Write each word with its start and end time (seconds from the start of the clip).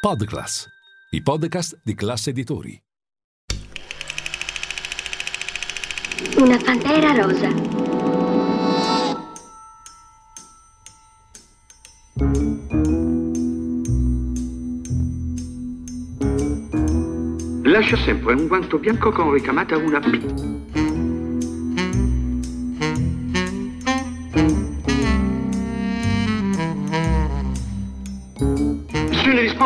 Podclass, 0.00 0.68
i 1.10 1.20
podcast 1.20 1.80
di 1.82 1.92
classe 1.94 2.30
editori. 2.30 2.80
Una 6.36 6.56
pantera 6.56 7.12
rosa. 7.14 7.48
Lascia 17.64 17.96
sempre 17.96 18.34
un 18.34 18.46
guanto 18.46 18.78
bianco 18.78 19.10
con 19.10 19.32
ricamata 19.32 19.76
una 19.76 19.98
P. 19.98 20.77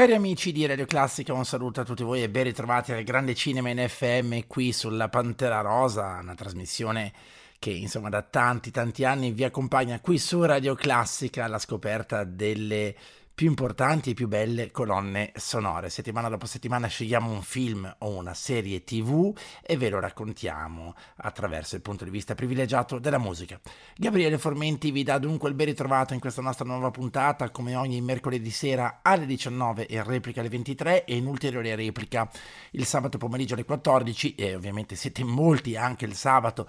Cari 0.00 0.14
amici 0.14 0.50
di 0.50 0.64
Radio 0.64 0.86
Classica, 0.86 1.34
un 1.34 1.44
saluto 1.44 1.82
a 1.82 1.84
tutti 1.84 2.02
voi 2.02 2.22
e 2.22 2.30
ben 2.30 2.44
ritrovati 2.44 2.90
al 2.90 3.02
Grande 3.02 3.34
Cinema 3.34 3.68
in 3.68 3.86
FM 3.86 4.46
qui 4.46 4.72
sulla 4.72 5.10
Pantera 5.10 5.60
Rosa, 5.60 6.20
una 6.22 6.34
trasmissione 6.34 7.12
che 7.58 7.68
insomma 7.68 8.08
da 8.08 8.22
tanti 8.22 8.70
tanti 8.70 9.04
anni 9.04 9.30
vi 9.30 9.44
accompagna 9.44 10.00
qui 10.00 10.16
su 10.16 10.42
Radio 10.42 10.74
Classica 10.74 11.44
alla 11.44 11.58
scoperta 11.58 12.24
delle 12.24 12.96
più 13.40 13.48
importanti 13.48 14.10
e 14.10 14.14
più 14.14 14.28
belle 14.28 14.70
colonne 14.70 15.32
sonore. 15.34 15.88
Settimana 15.88 16.28
dopo 16.28 16.44
settimana 16.44 16.88
scegliamo 16.88 17.30
un 17.30 17.40
film 17.40 17.90
o 18.00 18.10
una 18.10 18.34
serie 18.34 18.84
tv 18.84 19.34
e 19.62 19.78
ve 19.78 19.88
lo 19.88 19.98
raccontiamo 19.98 20.94
attraverso 21.16 21.74
il 21.74 21.80
punto 21.80 22.04
di 22.04 22.10
vista 22.10 22.34
privilegiato 22.34 22.98
della 22.98 23.16
musica. 23.16 23.58
Gabriele 23.96 24.36
Formenti 24.36 24.90
vi 24.90 25.04
dà 25.04 25.16
dunque 25.16 25.48
il 25.48 25.54
ben 25.54 25.68
ritrovato 25.68 26.12
in 26.12 26.20
questa 26.20 26.42
nostra 26.42 26.66
nuova 26.66 26.90
puntata, 26.90 27.48
come 27.48 27.74
ogni 27.76 28.02
mercoledì 28.02 28.50
sera 28.50 28.98
alle 29.00 29.24
19 29.24 29.86
e 29.86 30.02
replica 30.02 30.40
alle 30.40 30.50
23 30.50 31.06
e 31.06 31.16
in 31.16 31.24
ulteriore 31.24 31.74
replica 31.74 32.30
il 32.72 32.84
sabato 32.84 33.16
pomeriggio 33.16 33.54
alle 33.54 33.64
14 33.64 34.34
e 34.34 34.54
ovviamente 34.54 34.96
siete 34.96 35.24
molti 35.24 35.76
anche 35.76 36.04
il 36.04 36.14
sabato 36.14 36.68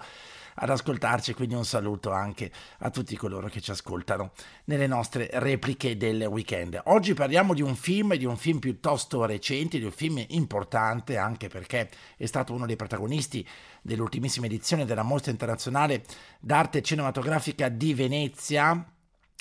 ad 0.54 0.70
ascoltarci, 0.70 1.34
quindi 1.34 1.54
un 1.54 1.64
saluto 1.64 2.10
anche 2.10 2.50
a 2.78 2.90
tutti 2.90 3.16
coloro 3.16 3.48
che 3.48 3.60
ci 3.60 3.70
ascoltano 3.70 4.32
nelle 4.64 4.86
nostre 4.86 5.28
repliche 5.34 5.96
del 5.96 6.24
weekend. 6.24 6.80
Oggi 6.84 7.14
parliamo 7.14 7.54
di 7.54 7.62
un 7.62 7.74
film, 7.74 8.14
di 8.16 8.24
un 8.24 8.36
film 8.36 8.58
piuttosto 8.58 9.24
recente, 9.24 9.78
di 9.78 9.84
un 9.84 9.92
film 9.92 10.24
importante 10.28 11.16
anche 11.16 11.48
perché 11.48 11.88
è 12.16 12.26
stato 12.26 12.52
uno 12.52 12.66
dei 12.66 12.76
protagonisti 12.76 13.46
dell'ultimissima 13.82 14.46
edizione 14.46 14.84
della 14.84 15.02
Mostra 15.02 15.30
Internazionale 15.30 16.04
d'Arte 16.40 16.82
Cinematografica 16.82 17.68
di 17.68 17.94
Venezia, 17.94 18.86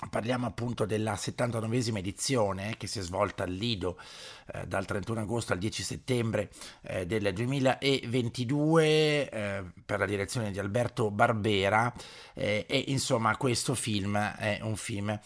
Parliamo 0.09 0.47
appunto 0.47 0.85
della 0.85 1.13
79esima 1.13 1.97
edizione 1.97 2.75
che 2.77 2.87
si 2.87 2.99
è 2.99 3.01
svolta 3.01 3.43
al 3.43 3.51
Lido 3.51 3.99
eh, 4.53 4.65
dal 4.65 4.85
31 4.85 5.21
agosto 5.21 5.53
al 5.53 5.59
10 5.59 5.83
settembre 5.83 6.49
eh, 6.81 7.05
del 7.05 7.31
2022 7.33 9.29
eh, 9.29 9.63
per 9.85 9.99
la 9.99 10.05
direzione 10.05 10.51
di 10.51 10.59
Alberto 10.59 11.11
Barbera 11.11 11.93
eh, 12.33 12.65
e 12.67 12.83
insomma 12.87 13.37
questo 13.37 13.75
film 13.75 14.17
è 14.17 14.59
un 14.63 14.75
film 14.75 15.17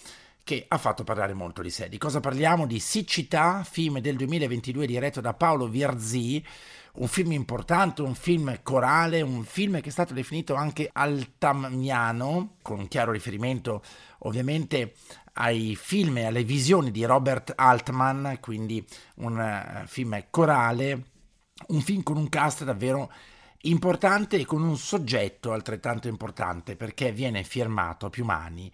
che 0.45 0.65
ha 0.67 0.77
fatto 0.77 1.03
parlare 1.03 1.33
molto 1.33 1.63
di 1.63 1.71
sé. 1.71 1.89
Di 1.89 1.97
cosa 1.97 2.19
parliamo? 2.19 2.67
Di 2.67 2.79
Siccità, 2.79 3.63
film 3.63 3.99
del 3.99 4.15
2022 4.15 4.85
diretto 4.85 5.19
da 5.19 5.33
Paolo 5.33 5.67
Virzì, 5.67 6.45
un 6.95 7.07
film 7.07 7.31
importante, 7.31 8.01
un 8.01 8.15
film 8.15 8.59
corale, 8.63 9.21
un 9.21 9.43
film 9.43 9.81
che 9.81 9.89
è 9.89 9.91
stato 9.91 10.13
definito 10.13 10.55
anche 10.55 10.89
altamniano, 10.91 12.57
con 12.61 12.79
un 12.79 12.87
chiaro 12.87 13.11
riferimento 13.11 13.81
ovviamente 14.19 14.93
ai 15.33 15.75
film 15.75 16.17
e 16.17 16.25
alle 16.25 16.43
visioni 16.43 16.91
di 16.91 17.03
Robert 17.03 17.53
Altman, 17.55 18.37
quindi 18.39 18.85
un 19.15 19.37
uh, 19.37 19.87
film 19.87 20.25
corale, 20.29 21.05
un 21.67 21.81
film 21.81 22.03
con 22.03 22.17
un 22.17 22.29
cast 22.29 22.63
davvero 22.63 23.11
importante 23.61 24.37
e 24.37 24.45
con 24.45 24.61
un 24.61 24.77
soggetto 24.77 25.51
altrettanto 25.51 26.07
importante 26.07 26.75
perché 26.75 27.11
viene 27.11 27.43
firmato 27.43 28.05
a 28.05 28.09
più 28.09 28.23
mani 28.23 28.71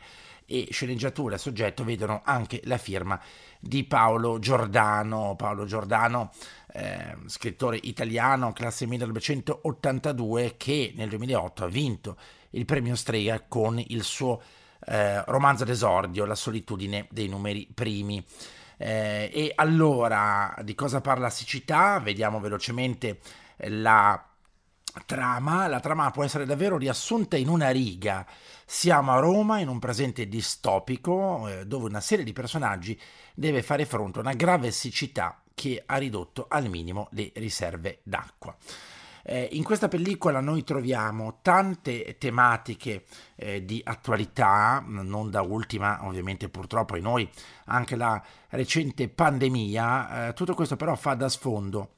e 0.52 0.68
sceneggiatura 0.72 1.38
soggetto 1.38 1.86
vedono 1.86 2.22
anche 2.26 2.60
la 2.66 2.78
firma 2.78 3.20
di 3.60 3.86
Paolo 3.86 4.38
Giordano. 4.38 5.36
Paolo 5.38 5.64
Giordano, 5.66 6.32
eh, 6.74 7.16
scrittore 7.28 7.80
italiano, 7.82 8.52
classe 8.52 8.86
1982, 8.86 10.56
che 10.58 10.92
nel 10.96 11.08
2008 11.08 11.64
ha 11.64 11.68
vinto 11.68 12.18
il 12.52 12.66
premio 12.66 12.96
Strega 12.96 13.46
con 13.48 13.82
il 13.88 14.04
suo 14.04 14.42
eh, 14.86 15.24
romanzo 15.26 15.64
d'esordio, 15.64 16.26
La 16.26 16.36
solitudine 16.36 17.08
dei 17.10 17.30
numeri 17.30 17.68
primi. 17.74 18.24
Eh, 18.78 19.30
e 19.34 19.54
allora, 19.56 20.54
di 20.64 20.76
cosa 20.76 21.00
parla 21.00 21.30
Siccità? 21.30 22.00
Vediamo 22.00 22.40
velocemente 22.42 23.20
la 23.68 24.26
trama, 25.06 25.68
la 25.68 25.80
trama 25.80 26.12
può 26.12 26.24
essere 26.24 26.46
davvero 26.46 26.78
riassunta 26.78 27.38
in 27.38 27.48
una 27.48 27.70
riga. 27.70 28.26
Siamo 28.74 29.12
a 29.12 29.20
Roma 29.20 29.60
in 29.60 29.68
un 29.68 29.80
presente 29.80 30.30
distopico 30.30 31.46
eh, 31.50 31.68
dove 31.68 31.90
una 31.90 32.00
serie 32.00 32.24
di 32.24 32.32
personaggi 32.32 32.98
deve 33.36 33.64
fare 33.64 33.84
fronte 33.84 34.20
a 34.20 34.22
una 34.22 34.34
grave 34.34 34.72
siccità 34.72 35.42
che 35.54 35.84
ha 35.86 35.98
ridotto 35.98 36.46
al 36.48 36.70
minimo 36.70 37.10
le 37.12 37.34
riserve 37.36 38.00
d'acqua. 38.04 38.56
Eh, 39.24 39.50
in 39.52 39.64
questa 39.64 39.90
pellicola 39.90 40.40
noi 40.40 40.64
troviamo 40.64 41.40
tante 41.42 42.16
tematiche 42.18 43.04
eh, 43.36 43.66
di 43.66 43.82
attualità, 43.84 44.82
non 44.88 45.30
da 45.30 45.42
ultima 45.42 46.06
ovviamente 46.06 46.48
purtroppo 46.48 46.96
in 46.96 47.04
noi 47.04 47.30
anche 47.66 47.98
la 47.98 48.24
recente 48.52 49.10
pandemia, 49.10 50.30
eh, 50.30 50.34
tutto 50.34 50.56
questo 50.56 50.78
però 50.78 50.96
fa 50.96 51.14
da 51.16 51.28
sfondo 51.28 51.96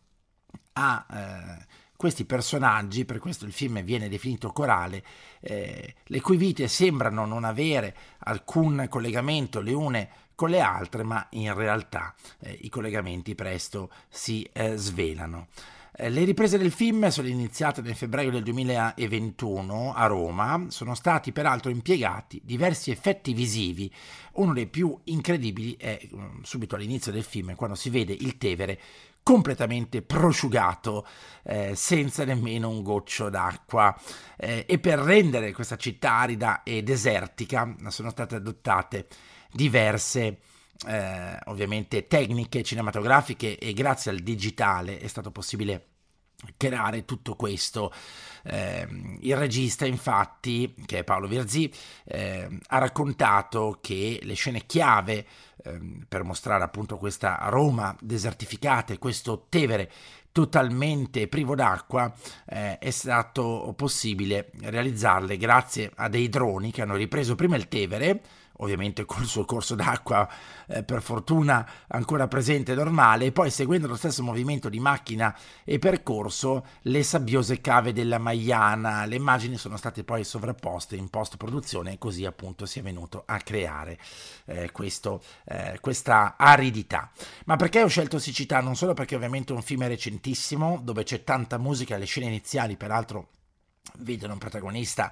a 0.73 1.05
eh, 1.11 1.81
questi 2.03 2.25
personaggi, 2.25 3.05
per 3.05 3.19
questo 3.19 3.45
il 3.45 3.53
film 3.53 3.81
viene 3.81 4.09
definito 4.09 4.49
corale, 4.49 5.01
eh, 5.39 5.95
le 6.03 6.19
cui 6.19 6.35
vite 6.35 6.67
sembrano 6.67 7.25
non 7.25 7.45
avere 7.45 7.95
alcun 8.25 8.87
collegamento 8.89 9.61
le 9.61 9.71
une 9.71 10.09
con 10.35 10.49
le 10.49 10.59
altre, 10.59 11.03
ma 11.03 11.25
in 11.29 11.53
realtà 11.53 12.13
eh, 12.41 12.57
i 12.63 12.67
collegamenti 12.67 13.35
presto 13.35 13.89
si 14.09 14.45
eh, 14.51 14.75
svelano. 14.75 15.47
Eh, 15.95 16.09
le 16.09 16.25
riprese 16.25 16.57
del 16.57 16.73
film 16.73 17.07
sono 17.07 17.29
iniziate 17.29 17.81
nel 17.81 17.95
febbraio 17.95 18.31
del 18.31 18.43
2021 18.43 19.93
a 19.93 20.05
Roma, 20.05 20.65
sono 20.67 20.95
stati 20.95 21.31
peraltro 21.31 21.71
impiegati 21.71 22.41
diversi 22.43 22.91
effetti 22.91 23.33
visivi. 23.33 23.89
Uno 24.33 24.51
dei 24.51 24.67
più 24.67 24.93
incredibili 25.05 25.77
è 25.79 25.97
mm, 26.13 26.41
subito 26.41 26.75
all'inizio 26.75 27.13
del 27.13 27.23
film, 27.23 27.55
quando 27.55 27.77
si 27.77 27.89
vede 27.89 28.11
il 28.11 28.37
Tevere 28.37 28.77
completamente 29.23 30.01
prosciugato, 30.01 31.07
eh, 31.43 31.73
senza 31.75 32.25
nemmeno 32.25 32.69
un 32.69 32.83
goccio 32.83 33.29
d'acqua. 33.29 33.97
Eh, 34.37 34.65
e 34.67 34.79
per 34.79 34.99
rendere 34.99 35.53
questa 35.53 35.77
città 35.77 36.11
arida 36.11 36.63
e 36.63 36.83
desertica 36.83 37.75
sono 37.87 38.09
state 38.09 38.35
adottate 38.35 39.07
diverse 39.51 40.39
eh, 40.87 41.39
ovviamente 41.45 42.07
tecniche 42.07 42.63
cinematografiche 42.63 43.57
e 43.57 43.73
grazie 43.73 44.11
al 44.11 44.19
digitale 44.19 44.99
è 44.99 45.07
stato 45.07 45.31
possibile 45.31 45.92
creare 46.57 47.05
tutto 47.05 47.35
questo. 47.35 47.91
Eh, 48.43 48.87
il 49.21 49.37
regista, 49.37 49.85
infatti, 49.85 50.73
che 50.85 50.99
è 50.99 51.03
Paolo 51.03 51.27
Virzì, 51.27 51.71
eh, 52.05 52.47
ha 52.67 52.77
raccontato 52.77 53.79
che 53.81 54.19
le 54.21 54.33
scene 54.33 54.65
chiave 54.65 55.25
eh, 55.63 55.79
per 56.07 56.23
mostrare 56.23 56.63
appunto 56.63 56.97
questa 56.97 57.39
Roma 57.43 57.95
desertificata 57.99 58.93
e 58.93 58.97
questo 58.97 59.45
Tevere 59.49 59.91
totalmente 60.33 61.27
privo 61.27 61.53
d'acqua 61.55 62.11
eh, 62.47 62.79
è 62.79 62.89
stato 62.89 63.71
possibile 63.77 64.49
realizzarle 64.61 65.37
grazie 65.37 65.91
a 65.95 66.09
dei 66.09 66.27
droni 66.27 66.71
che 66.71 66.81
hanno 66.81 66.95
ripreso 66.95 67.35
prima 67.35 67.55
il 67.55 67.67
Tevere 67.67 68.21
ovviamente 68.63 69.05
col 69.05 69.25
suo 69.25 69.45
corso 69.45 69.75
d'acqua 69.75 70.27
eh, 70.67 70.83
per 70.83 71.01
fortuna 71.01 71.69
ancora 71.87 72.27
presente 72.27 72.73
normale, 72.73 73.25
e 73.25 73.31
poi 73.31 73.49
seguendo 73.51 73.87
lo 73.87 73.95
stesso 73.95 74.23
movimento 74.23 74.69
di 74.69 74.79
macchina 74.79 75.37
e 75.63 75.79
percorso 75.79 76.65
le 76.83 77.03
sabbiose 77.03 77.61
cave 77.61 77.93
della 77.93 78.17
Maiana. 78.17 79.05
Le 79.05 79.15
immagini 79.15 79.57
sono 79.57 79.77
state 79.77 80.03
poi 80.03 80.23
sovrapposte 80.23 80.95
in 80.95 81.09
post 81.09 81.37
produzione 81.37 81.93
e 81.93 81.97
così 81.97 82.25
appunto 82.25 82.65
si 82.65 82.79
è 82.79 82.81
venuto 82.81 83.23
a 83.25 83.37
creare 83.39 83.99
eh, 84.45 84.71
questo, 84.71 85.21
eh, 85.45 85.77
questa 85.79 86.35
aridità. 86.37 87.11
Ma 87.45 87.55
perché 87.55 87.83
ho 87.83 87.87
scelto 87.87 88.19
siccità? 88.19 88.61
Non 88.61 88.75
solo 88.75 88.93
perché 88.93 89.15
ovviamente 89.15 89.53
è 89.53 89.55
un 89.55 89.61
film 89.61 89.87
recentissimo 89.87 90.79
dove 90.81 91.03
c'è 91.03 91.23
tanta 91.23 91.57
musica, 91.57 91.97
le 91.97 92.05
scene 92.05 92.27
iniziali 92.27 92.77
peraltro 92.77 93.29
vedono 93.99 94.33
un 94.33 94.39
protagonista 94.39 95.11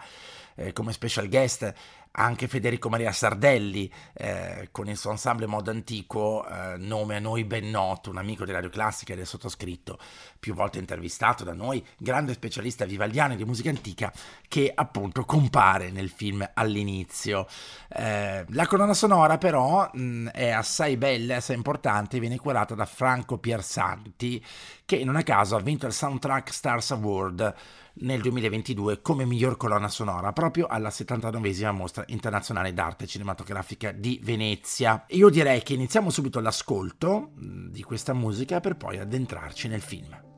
eh, 0.56 0.74
come 0.74 0.94
special 0.94 1.28
guest 1.28 1.74
anche 2.14 2.48
Federico 2.48 2.90
Maria 2.90 3.12
Sardelli 3.12 3.92
eh, 4.14 4.70
con 4.72 4.90
il 4.90 4.98
suo 4.98 5.12
ensemble 5.12 5.46
modo 5.46 5.72
antico, 5.72 6.46
eh, 6.46 6.76
nome 6.78 7.16
a 7.16 7.20
noi 7.20 7.46
ben 7.46 7.70
noto, 7.70 8.10
un 8.10 8.18
amico 8.18 8.44
della 8.44 8.58
Radio 8.58 8.70
Classica 8.70 9.14
e 9.14 9.16
del 9.16 9.26
sottoscritto, 9.26 9.98
più 10.40 10.54
volte 10.54 10.80
intervistato 10.80 11.44
da 11.44 11.54
noi, 11.54 11.86
grande 11.98 12.34
specialista 12.34 12.86
vivaldiano 12.86 13.36
di 13.36 13.46
musica 13.46 13.70
antica 13.70 14.12
che 14.48 14.72
appunto 14.74 15.24
compare 15.24 15.92
nel 15.92 16.10
film 16.10 16.48
all'inizio. 16.54 17.48
Eh, 17.88 18.46
la 18.50 18.68
colonna 18.68 18.94
sonora 18.94 19.38
però 19.38 19.90
mh, 19.94 20.28
è 20.30 20.50
assai 20.50 20.98
bella, 20.98 21.38
assai 21.38 21.56
importante, 21.56 22.20
viene 22.20 22.38
curata 22.38 22.76
da 22.76 22.86
Franco 22.86 23.38
Piersanti 23.38 24.44
che 24.86 25.06
non 25.06 25.16
a 25.16 25.24
caso 25.24 25.56
ha 25.56 25.62
vinto 25.62 25.86
il 25.86 25.94
Soundtrack 25.94 26.52
Stars 26.52 26.92
Award 26.92 27.56
nel 27.94 28.22
2022 28.22 29.02
come 29.02 29.26
miglior 29.26 29.56
colonna 29.58 29.88
sonora 29.88 30.34
proprio 30.34 30.68
alla 30.68 30.90
79esima 30.90 31.72
mostra 31.72 32.01
internazionale 32.08 32.74
d'arte 32.74 33.08
cinematografica 33.08 33.92
di 33.92 34.20
Venezia. 34.24 35.06
Io 35.10 35.30
direi 35.30 35.62
che 35.62 35.74
iniziamo 35.74 36.10
subito 36.10 36.40
l'ascolto 36.40 37.32
di 37.36 37.84
questa 37.84 38.14
musica 38.14 38.60
per 38.60 38.76
poi 38.76 38.98
addentrarci 38.98 39.68
nel 39.68 39.82
film. 39.82 40.31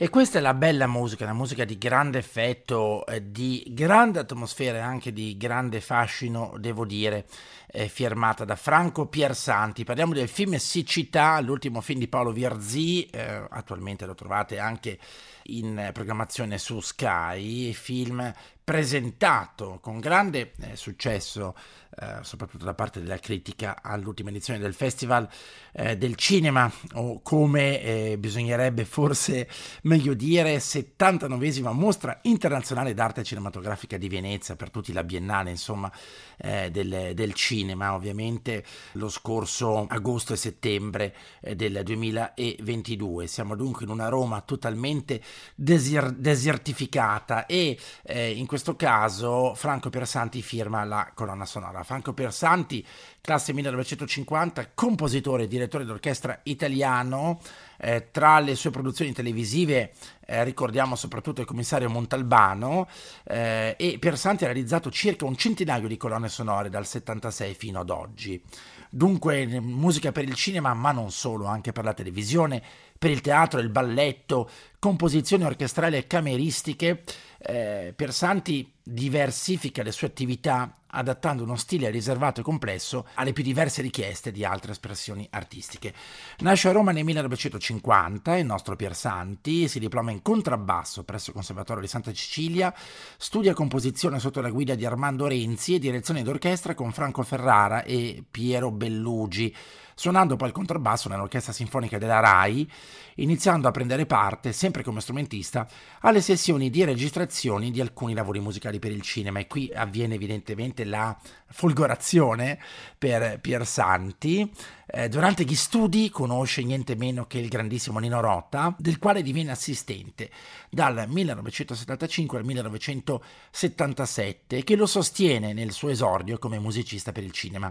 E 0.00 0.10
questa 0.10 0.38
è 0.38 0.40
la 0.40 0.54
bella 0.54 0.86
musica, 0.86 1.24
la 1.24 1.32
musica 1.32 1.64
di 1.64 1.76
grande 1.76 2.18
effetto, 2.18 3.04
eh, 3.04 3.32
di 3.32 3.64
grande 3.70 4.20
atmosfera 4.20 4.78
e 4.78 4.80
anche 4.80 5.12
di 5.12 5.36
grande 5.36 5.80
fascino, 5.80 6.54
devo 6.56 6.86
dire, 6.86 7.26
eh, 7.66 7.88
firmata 7.88 8.44
da 8.44 8.54
Franco 8.54 9.06
Piersanti. 9.06 9.82
Parliamo 9.82 10.14
del 10.14 10.28
film 10.28 10.54
Siccità, 10.54 11.40
l'ultimo 11.40 11.80
film 11.80 11.98
di 11.98 12.06
Paolo 12.06 12.30
Virzì, 12.30 13.06
eh, 13.06 13.44
attualmente 13.50 14.06
lo 14.06 14.14
trovate 14.14 14.60
anche 14.60 15.00
in 15.46 15.90
programmazione 15.92 16.58
su 16.58 16.78
Sky, 16.78 17.72
film 17.72 18.32
presentato 18.68 19.78
con 19.80 19.98
grande 19.98 20.52
eh, 20.60 20.76
successo, 20.76 21.54
eh, 22.00 22.18
soprattutto 22.20 22.66
da 22.66 22.74
parte 22.74 23.00
della 23.00 23.18
critica, 23.18 23.78
all'ultima 23.82 24.28
edizione 24.28 24.58
del 24.58 24.74
Festival 24.74 25.26
eh, 25.72 25.96
del 25.96 26.16
Cinema, 26.16 26.70
o 26.92 27.22
come 27.22 27.80
eh, 27.80 28.18
bisognerebbe 28.18 28.84
forse 28.84 29.48
meglio 29.84 30.12
dire, 30.12 30.58
79esima 30.58 31.72
mostra 31.72 32.18
internazionale 32.24 32.92
d'arte 32.92 33.24
cinematografica 33.24 33.96
di 33.96 34.08
Venezia, 34.10 34.54
per 34.54 34.68
tutti 34.68 34.92
la 34.92 35.02
biennale, 35.02 35.48
insomma, 35.48 35.90
eh, 36.36 36.70
del, 36.70 37.12
del, 37.14 37.32
cinema, 37.32 37.94
ovviamente 37.94 38.64
lo 38.92 39.08
scorso 39.08 39.86
agosto 39.88 40.34
e 40.34 40.36
settembre 40.36 41.14
eh, 41.40 41.56
del 41.56 41.80
2022. 41.82 43.26
Siamo 43.26 43.56
dunque 43.56 43.84
in 43.84 43.90
una 43.90 44.08
Roma 44.08 44.42
totalmente 44.42 45.22
desir- 45.54 46.12
desertificata 46.12 47.46
e 47.46 47.78
in 48.08 48.46
questo 48.46 48.57
questo 48.58 48.74
caso 48.74 49.54
Franco 49.54 49.88
Persanti 49.88 50.42
firma 50.42 50.82
la 50.82 51.12
colonna 51.14 51.44
sonora. 51.44 51.84
Franco 51.84 52.12
Persanti, 52.12 52.84
classe 53.20 53.52
1950, 53.52 54.70
compositore 54.74 55.44
e 55.44 55.46
direttore 55.46 55.84
d'orchestra 55.84 56.40
italiano, 56.42 57.38
eh, 57.76 58.08
tra 58.10 58.40
le 58.40 58.56
sue 58.56 58.70
produzioni 58.70 59.12
televisive 59.12 59.92
eh, 60.26 60.42
ricordiamo 60.42 60.96
soprattutto 60.96 61.40
il 61.40 61.46
commissario 61.46 61.88
Montalbano 61.88 62.88
eh, 63.22 63.76
e 63.78 63.98
Persanti 64.00 64.42
ha 64.42 64.48
realizzato 64.48 64.90
circa 64.90 65.24
un 65.24 65.36
centinaio 65.36 65.86
di 65.86 65.96
colonne 65.96 66.28
sonore 66.28 66.68
dal 66.68 66.84
76 66.84 67.54
fino 67.54 67.78
ad 67.78 67.90
oggi. 67.90 68.42
Dunque 68.90 69.60
musica 69.60 70.12
per 70.12 70.24
il 70.24 70.34
cinema, 70.34 70.72
ma 70.72 70.92
non 70.92 71.10
solo, 71.10 71.44
anche 71.44 71.72
per 71.72 71.84
la 71.84 71.92
televisione, 71.92 72.62
per 72.98 73.10
il 73.10 73.20
teatro, 73.20 73.60
il 73.60 73.70
balletto, 73.70 74.50
composizioni 74.78 75.44
orchestrali 75.44 75.96
e 75.96 76.06
cameristiche 76.06 77.02
eh, 77.40 77.92
Piersanti 77.94 78.72
diversifica 78.82 79.82
le 79.82 79.92
sue 79.92 80.08
attività 80.08 80.72
adattando 80.90 81.42
uno 81.42 81.56
stile 81.56 81.90
riservato 81.90 82.40
e 82.40 82.42
complesso 82.42 83.06
alle 83.14 83.32
più 83.32 83.44
diverse 83.44 83.82
richieste 83.82 84.32
di 84.32 84.44
altre 84.44 84.72
espressioni 84.72 85.26
artistiche. 85.30 85.92
Nasce 86.38 86.68
a 86.68 86.72
Roma 86.72 86.92
nel 86.92 87.04
1950, 87.04 88.36
il 88.38 88.46
nostro 88.46 88.74
Piersanti 88.74 89.68
si 89.68 89.78
diploma 89.78 90.10
in 90.10 90.22
contrabbasso 90.22 91.04
presso 91.04 91.30
il 91.30 91.36
Conservatorio 91.36 91.82
di 91.82 91.88
Santa 91.88 92.12
Cecilia, 92.12 92.74
studia 93.18 93.54
composizione 93.54 94.18
sotto 94.18 94.40
la 94.40 94.50
guida 94.50 94.74
di 94.74 94.86
Armando 94.86 95.26
Renzi 95.26 95.74
e 95.74 95.78
direzione 95.78 96.22
d'orchestra 96.22 96.74
con 96.74 96.92
Franco 96.92 97.22
Ferrara 97.22 97.84
e 97.84 98.24
Piero 98.28 98.70
Bellugi 98.70 99.54
suonando 99.98 100.36
poi 100.36 100.46
il 100.46 100.54
contrabbasso 100.54 101.08
nell'Orchestra 101.08 101.52
Sinfonica 101.52 101.98
della 101.98 102.20
RAI, 102.20 102.70
iniziando 103.16 103.66
a 103.66 103.72
prendere 103.72 104.06
parte, 104.06 104.52
sempre 104.52 104.84
come 104.84 105.00
strumentista, 105.00 105.66
alle 106.02 106.20
sessioni 106.20 106.70
di 106.70 106.84
registrazione 106.84 107.72
di 107.72 107.80
alcuni 107.80 108.14
lavori 108.14 108.38
musicali 108.38 108.78
per 108.78 108.92
il 108.92 109.02
cinema. 109.02 109.40
E 109.40 109.48
qui 109.48 109.72
avviene 109.74 110.14
evidentemente 110.14 110.84
la 110.84 111.18
folgorazione 111.48 112.60
per 112.96 113.40
Pier 113.40 113.66
Santi. 113.66 114.48
Eh, 114.90 115.10
durante 115.10 115.44
gli 115.44 115.54
studi 115.54 116.08
conosce 116.08 116.62
niente 116.62 116.96
meno 116.96 117.26
che 117.26 117.38
il 117.38 117.48
grandissimo 117.48 117.98
Nino 117.98 118.20
Rota, 118.20 118.74
del 118.78 118.98
quale 118.98 119.20
diviene 119.20 119.50
assistente 119.50 120.30
dal 120.70 121.04
1975 121.06 122.38
al 122.38 122.46
1977 122.46 124.56
e 124.56 124.64
che 124.64 124.76
lo 124.76 124.86
sostiene 124.86 125.52
nel 125.52 125.72
suo 125.72 125.90
esordio 125.90 126.38
come 126.38 126.58
musicista 126.58 127.12
per 127.12 127.22
il 127.22 127.32
cinema. 127.32 127.70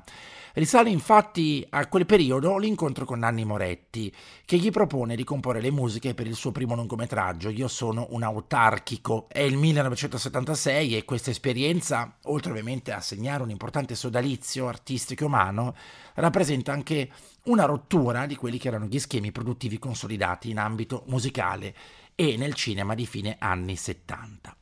Risale 0.54 0.92
infatti 0.92 1.66
a 1.70 1.88
quel 1.88 2.06
periodo 2.06 2.60
l'incontro 2.60 3.06
con 3.06 3.18
Nanni 3.20 3.46
Moretti, 3.46 4.14
che 4.46 4.58
gli 4.58 4.70
propone 4.70 5.16
di 5.16 5.24
comporre 5.24 5.62
le 5.62 5.72
musiche 5.72 6.14
per 6.14 6.28
il 6.28 6.36
suo 6.36 6.52
primo 6.52 6.76
lungometraggio 6.76 7.50
Io 7.50 7.68
sono 7.68 8.06
un 8.12 8.22
autarchico. 8.22 9.26
È 9.28 9.40
il 9.40 9.58
1976 9.58 10.98
e 10.98 11.06
questa 11.06 11.32
esperienza, 11.32 12.18
oltre 12.26 12.52
ovviamente 12.52 12.92
a 12.92 13.02
segnare 13.02 13.42
un 13.42 13.50
importante 13.50 13.96
sodalizio 13.96 14.68
artistico 14.68 15.24
e 15.24 15.28
umano, 15.28 15.76
rappresenta 16.16 16.72
anche 16.72 17.06
una 17.44 17.66
rottura 17.66 18.26
di 18.26 18.36
quelli 18.36 18.58
che 18.58 18.68
erano 18.68 18.86
gli 18.86 19.00
schemi 19.00 19.32
produttivi 19.32 19.80
consolidati 19.80 20.50
in 20.50 20.60
ambito 20.60 21.04
musicale 21.08 21.74
e 22.16 22.36
nel 22.38 22.54
cinema 22.54 22.96
di 22.96 23.06
fine 23.06 23.36
anni 23.40 23.76
70. 23.76 24.56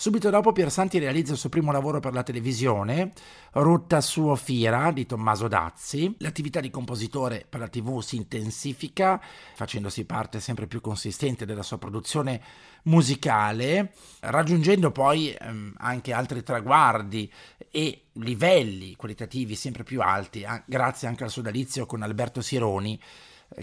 Subito 0.00 0.30
dopo 0.30 0.52
Piersanti 0.52 1.00
realizza 1.00 1.32
il 1.32 1.38
suo 1.38 1.48
primo 1.48 1.72
lavoro 1.72 1.98
per 1.98 2.12
la 2.12 2.22
televisione, 2.22 3.12
Rutta 3.50 4.00
suo 4.00 4.36
Fira 4.36 4.92
di 4.92 5.06
Tommaso 5.06 5.48
Dazzi. 5.48 6.14
L'attività 6.18 6.60
di 6.60 6.70
compositore 6.70 7.44
per 7.48 7.58
la 7.58 7.66
TV 7.66 8.00
si 8.00 8.14
intensifica, 8.14 9.20
facendosi 9.54 10.04
parte 10.04 10.38
sempre 10.38 10.68
più 10.68 10.80
consistente 10.80 11.46
della 11.46 11.64
sua 11.64 11.78
produzione 11.78 12.40
musicale, 12.84 13.92
raggiungendo 14.20 14.92
poi 14.92 15.32
ehm, 15.32 15.74
anche 15.78 16.12
altri 16.12 16.44
traguardi 16.44 17.28
e 17.70 18.06
livelli 18.14 18.96
qualitativi 18.96 19.54
sempre 19.54 19.84
più 19.84 20.00
alti, 20.00 20.44
grazie 20.66 21.08
anche 21.08 21.24
al 21.24 21.30
sodalizio 21.30 21.86
con 21.86 22.02
Alberto 22.02 22.40
Sironi 22.40 23.00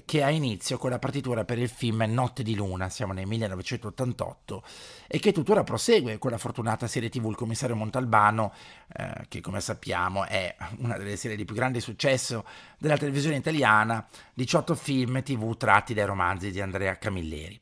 che 0.04 0.24
ha 0.24 0.30
inizio 0.30 0.78
con 0.78 0.90
la 0.90 1.00
partitura 1.00 1.46
per 1.46 1.60
il 1.60 1.70
film 1.70 2.04
Notte 2.08 2.44
di 2.44 2.56
Luna, 2.56 2.90
siamo 2.90 3.14
nel 3.14 3.28
1988, 3.28 4.64
e 5.08 5.20
che 5.20 5.32
tuttora 5.32 5.64
prosegue 5.64 6.18
con 6.18 6.32
la 6.32 6.38
fortunata 6.38 6.88
serie 6.88 7.10
tv 7.10 7.28
Il 7.30 7.36
commissario 7.36 7.76
Montalbano, 7.76 8.52
eh, 8.92 9.26
che 9.28 9.42
come 9.42 9.62
sappiamo 9.62 10.26
è 10.26 10.56
una 10.80 10.98
delle 10.98 11.16
serie 11.18 11.38
di 11.38 11.46
più 11.46 11.56
grande 11.56 11.80
successo 11.80 12.46
della 12.80 12.98
televisione 12.98 13.38
italiana, 13.38 14.06
18 14.34 14.76
film 14.76 15.22
tv 15.22 15.56
tratti 15.56 15.94
dai 15.94 16.06
romanzi 16.06 16.52
di 16.52 16.62
Andrea 16.62 16.98
Camilleri. 16.98 17.60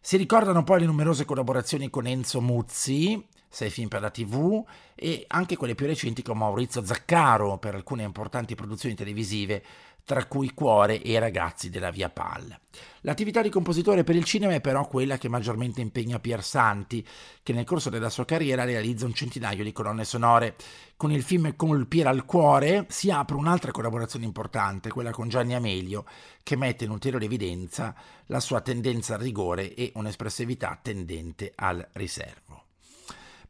Si 0.00 0.16
ricordano 0.16 0.64
poi 0.64 0.80
le 0.80 0.86
numerose 0.86 1.24
collaborazioni 1.24 1.88
con 1.88 2.08
Enzo 2.08 2.40
Muzzi, 2.40 3.24
sei 3.52 3.68
film 3.68 3.88
per 3.88 4.00
la 4.00 4.10
TV 4.10 4.64
e 4.94 5.24
anche 5.28 5.56
quelle 5.56 5.74
più 5.74 5.86
recenti 5.86 6.22
con 6.22 6.38
Maurizio 6.38 6.84
Zaccaro 6.84 7.58
per 7.58 7.74
alcune 7.74 8.02
importanti 8.02 8.54
produzioni 8.54 8.94
televisive 8.94 9.62
tra 10.04 10.24
cui 10.24 10.52
Cuore 10.52 11.00
e 11.02 11.18
ragazzi 11.18 11.70
della 11.70 11.90
Via 11.90 12.08
Pal. 12.08 12.58
L'attività 13.02 13.42
di 13.42 13.50
compositore 13.50 14.04
per 14.04 14.16
il 14.16 14.24
cinema 14.24 14.54
è 14.54 14.60
però 14.60 14.86
quella 14.86 15.18
che 15.18 15.28
maggiormente 15.28 15.80
impegna 15.80 16.18
Pier 16.18 16.42
Santi, 16.42 17.06
che 17.42 17.52
nel 17.52 17.64
corso 17.64 17.90
della 17.90 18.10
sua 18.10 18.24
carriera 18.24 18.64
realizza 18.64 19.04
un 19.04 19.14
centinaio 19.14 19.62
di 19.62 19.72
colonne 19.72 20.04
sonore. 20.04 20.56
Con 20.96 21.12
il 21.12 21.22
film 21.22 21.54
Colpire 21.56 22.08
al 22.08 22.24
cuore 22.24 22.86
si 22.88 23.10
apre 23.10 23.36
un'altra 23.36 23.70
collaborazione 23.70 24.24
importante, 24.24 24.90
quella 24.90 25.10
con 25.10 25.28
Gianni 25.28 25.54
Amelio, 25.54 26.04
che 26.42 26.56
mette 26.56 26.84
in 26.84 26.90
ulteriore 26.90 27.26
evidenza 27.26 27.94
la 28.26 28.40
sua 28.40 28.60
tendenza 28.60 29.14
al 29.14 29.20
rigore 29.20 29.74
e 29.74 29.92
un'espressività 29.94 30.78
tendente 30.80 31.52
al 31.54 31.86
riservo. 31.92 32.51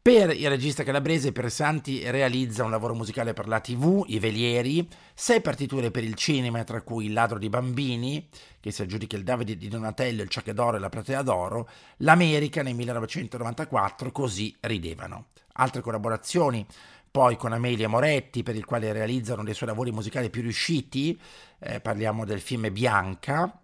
Per 0.03 0.31
il 0.31 0.49
regista 0.49 0.83
calabrese 0.83 1.31
Persanti 1.31 2.11
realizza 2.11 2.65
un 2.65 2.73
lavoro 2.73 2.93
musicale 2.93 3.35
per 3.35 3.47
la 3.47 3.61
TV, 3.61 4.03
I 4.09 4.19
Velieri, 4.19 4.89
sei 5.15 5.41
partiture 5.41 5.93
per 5.93 6.03
il 6.03 6.17
cinema, 6.17 6.65
tra 6.65 6.83
cui 6.83 7.05
Il 7.05 7.13
ladro 7.13 7.39
di 7.39 7.49
bambini, 7.49 8.29
che 8.59 8.73
si 8.73 8.83
aggiudica 8.83 9.15
il 9.15 9.23
Davide 9.23 9.57
di 9.57 9.69
Donatello, 9.69 10.23
il 10.23 10.29
Ciacche 10.29 10.55
d'Oro 10.55 10.77
e 10.77 10.81
la 10.81 10.89
Platea 10.89 11.23
d'Oro, 11.23 11.69
L'America 11.99 12.65
nel 12.65 12.75
1994, 12.75 14.11
Così 14.11 14.53
ridevano. 14.59 15.27
Altre 15.53 15.83
collaborazioni 15.83 16.67
poi 17.09 17.37
con 17.37 17.53
Amelia 17.53 17.87
Moretti, 17.87 18.43
per 18.43 18.57
il 18.57 18.65
quale 18.65 18.93
realizzano 18.93 19.45
dei 19.45 19.55
suoi 19.55 19.69
lavori 19.69 19.93
musicali 19.93 20.31
più 20.31 20.43
riusciti, 20.43 21.17
eh, 21.61 21.79
parliamo 21.79 22.25
del 22.25 22.41
film 22.41 22.73
Bianca, 22.73 23.57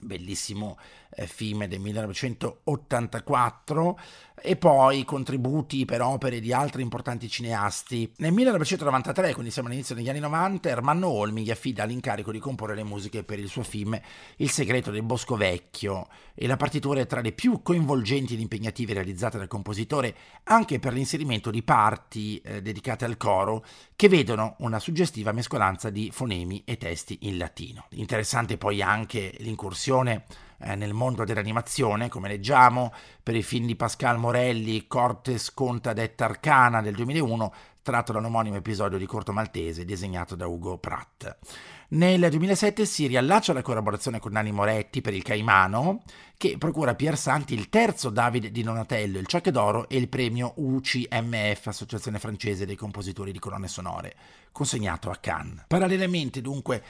bellissimo 0.00 0.78
film 1.26 1.66
del 1.66 1.80
1984 1.80 3.98
e 4.42 4.56
poi 4.56 5.04
contributi 5.04 5.84
per 5.84 6.00
opere 6.00 6.40
di 6.40 6.52
altri 6.52 6.82
importanti 6.82 7.28
cineasti. 7.28 8.10
Nel 8.16 8.32
1993, 8.32 9.34
quindi 9.34 9.50
siamo 9.50 9.68
all'inizio 9.68 9.94
degli 9.94 10.08
anni 10.08 10.20
90, 10.20 10.68
Ermanno 10.68 11.08
Olmi 11.08 11.42
gli 11.42 11.50
affida 11.50 11.84
l'incarico 11.84 12.32
di 12.32 12.38
comporre 12.38 12.74
le 12.74 12.84
musiche 12.84 13.22
per 13.22 13.38
il 13.38 13.48
suo 13.48 13.62
film 13.62 13.98
Il 14.36 14.50
segreto 14.50 14.90
del 14.90 15.02
Bosco 15.02 15.36
Vecchio 15.36 16.08
e 16.34 16.46
la 16.46 16.56
partitura 16.56 17.00
è 17.00 17.06
tra 17.06 17.20
le 17.20 17.32
più 17.32 17.62
coinvolgenti 17.62 18.34
ed 18.34 18.40
impegnative 18.40 18.94
realizzate 18.94 19.38
dal 19.38 19.48
compositore 19.48 20.14
anche 20.44 20.78
per 20.78 20.92
l'inserimento 20.92 21.50
di 21.50 21.62
parti 21.62 22.40
eh, 22.40 22.62
dedicate 22.62 23.04
al 23.04 23.16
coro 23.16 23.64
che 23.94 24.08
vedono 24.08 24.54
una 24.58 24.78
suggestiva 24.78 25.32
mescolanza 25.32 25.90
di 25.90 26.10
fonemi 26.10 26.62
e 26.64 26.78
testi 26.78 27.18
in 27.22 27.36
latino. 27.36 27.86
Interessante 27.90 28.56
poi 28.56 28.80
anche 28.80 29.34
l'incursione 29.38 30.24
eh, 30.60 30.74
nel 30.74 30.92
mondo 30.92 31.24
dell'animazione, 31.24 32.08
come 32.08 32.28
leggiamo 32.28 32.92
per 33.22 33.34
i 33.34 33.42
film 33.42 33.66
di 33.66 33.76
Pascal 33.76 34.18
Morelli, 34.18 34.86
Cortes 34.86 35.52
Conta 35.52 35.92
detta 35.92 36.26
Arcana 36.26 36.82
del 36.82 36.94
2001, 36.94 37.52
tratto 37.82 38.12
da 38.12 38.18
un 38.18 38.26
omonimo 38.26 38.56
episodio 38.56 38.98
di 38.98 39.06
Corto 39.06 39.32
Maltese 39.32 39.84
disegnato 39.84 40.34
da 40.34 40.46
Ugo 40.46 40.78
Pratt. 40.78 41.36
Nel 41.92 42.28
2007 42.30 42.84
si 42.86 43.08
riallaccia 43.08 43.52
la 43.52 43.62
collaborazione 43.62 44.20
con 44.20 44.30
Nanni 44.32 44.52
Moretti 44.52 45.00
per 45.00 45.12
il 45.12 45.24
Caimano, 45.24 46.02
che 46.36 46.56
procura 46.56 46.92
a 46.92 46.94
Pier 46.94 47.18
Santi 47.18 47.54
il 47.54 47.68
terzo 47.68 48.10
David 48.10 48.46
di 48.46 48.62
Donatello, 48.62 49.18
il 49.18 49.26
Ciocche 49.26 49.50
d'Oro 49.50 49.88
e 49.88 49.96
il 49.96 50.08
premio 50.08 50.52
UCMF, 50.56 51.66
Associazione 51.66 52.20
Francese 52.20 52.64
dei 52.64 52.76
Compositori 52.76 53.32
di 53.32 53.40
Colonne 53.40 53.66
Sonore, 53.66 54.14
consegnato 54.52 55.10
a 55.10 55.16
Cannes. 55.16 55.64
Parallelamente, 55.66 56.40
dunque, 56.40 56.82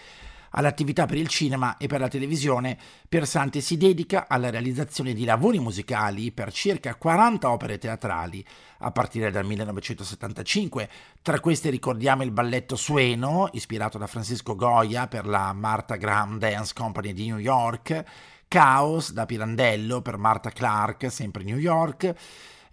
all'attività 0.50 1.06
per 1.06 1.16
il 1.16 1.28
cinema 1.28 1.76
e 1.76 1.86
per 1.86 2.00
la 2.00 2.08
televisione, 2.08 2.78
Piersanti 3.08 3.60
si 3.60 3.76
dedica 3.76 4.26
alla 4.28 4.50
realizzazione 4.50 5.12
di 5.12 5.24
lavori 5.24 5.58
musicali 5.58 6.32
per 6.32 6.52
circa 6.52 6.94
40 6.94 7.50
opere 7.50 7.78
teatrali, 7.78 8.44
a 8.78 8.90
partire 8.90 9.30
dal 9.30 9.44
1975. 9.44 10.88
Tra 11.22 11.40
queste 11.40 11.70
ricordiamo 11.70 12.22
il 12.22 12.30
balletto 12.30 12.76
Sueno, 12.76 13.48
ispirato 13.52 13.98
da 13.98 14.06
Francisco 14.06 14.54
Goya 14.54 15.06
per 15.06 15.26
la 15.26 15.52
Martha 15.52 15.96
Graham 15.96 16.38
Dance 16.38 16.72
Company 16.74 17.12
di 17.12 17.26
New 17.26 17.38
York, 17.38 18.04
Chaos 18.48 19.12
da 19.12 19.26
Pirandello 19.26 20.02
per 20.02 20.16
Martha 20.16 20.50
Clark, 20.50 21.10
sempre 21.10 21.44
New 21.44 21.58
York, 21.58 22.14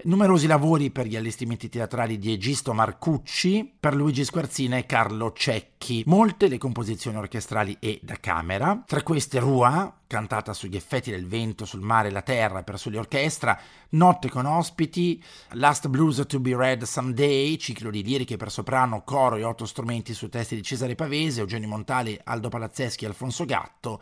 Numerosi 0.07 0.47
lavori 0.47 0.89
per 0.89 1.05
gli 1.05 1.17
allestimenti 1.17 1.67
teatrali 1.67 2.17
di 2.17 2.31
Egisto 2.31 2.73
Marcucci, 2.73 3.69
per 3.77 3.93
Luigi 3.93 4.23
Squarzina 4.23 4.77
e 4.77 4.85
Carlo 4.85 5.33
Cecchi, 5.33 6.03
molte 6.05 6.47
le 6.47 6.57
composizioni 6.57 7.17
orchestrali 7.17 7.75
e 7.77 7.99
da 8.01 8.15
camera, 8.17 8.83
tra 8.87 9.03
queste 9.03 9.39
Rua, 9.39 9.93
cantata 10.07 10.53
sugli 10.53 10.77
effetti 10.77 11.11
del 11.11 11.27
vento, 11.27 11.65
sul 11.65 11.81
mare 11.81 12.07
e 12.07 12.11
la 12.11 12.21
terra 12.21 12.63
per 12.63 12.79
soli 12.79 12.95
orchestra, 12.95 13.59
Notte 13.89 14.29
con 14.29 14.45
ospiti, 14.45 15.21
Last 15.55 15.89
Blues 15.89 16.23
to 16.25 16.39
be 16.39 16.55
Read 16.55 16.83
Someday, 16.83 17.57
ciclo 17.57 17.89
di 17.89 18.01
liriche 18.01 18.37
per 18.37 18.49
soprano, 18.49 19.03
coro 19.03 19.35
e 19.35 19.43
otto 19.43 19.65
strumenti 19.65 20.13
su 20.13 20.29
testi 20.29 20.55
di 20.55 20.63
Cesare 20.63 20.95
Pavese, 20.95 21.41
Eugenio 21.41 21.67
Montali, 21.67 22.17
Aldo 22.23 22.47
Palazzeschi 22.47 23.03
e 23.03 23.07
Alfonso 23.09 23.43
Gatto, 23.43 24.01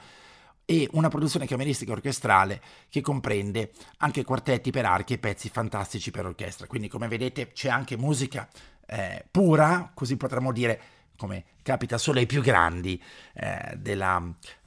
e 0.66 0.90
una 0.94 1.10
produzione 1.10 1.46
cameristica 1.46 1.92
orchestrale 1.92 2.62
che 2.90 3.02
comprende 3.02 3.72
anche 3.98 4.24
quartetti 4.24 4.72
per 4.72 4.86
archi 4.86 5.14
e 5.14 5.18
pezzi 5.20 5.50
fantastici 5.50 6.12
per 6.12 6.26
orchestra. 6.26 6.68
Quindi 6.68 6.88
come 6.88 7.08
vedete 7.08 7.52
c'è 7.52 7.70
anche 7.70 7.96
musica 7.98 8.48
eh, 8.88 9.26
pura, 9.30 9.92
così 9.94 10.18
potremmo 10.18 10.52
dire 10.52 10.82
come 11.18 11.46
capita 11.62 11.98
solo 11.98 12.20
ai 12.20 12.26
più 12.26 12.42
grandi 12.42 13.02
eh, 13.34 13.74
della, 13.78 14.22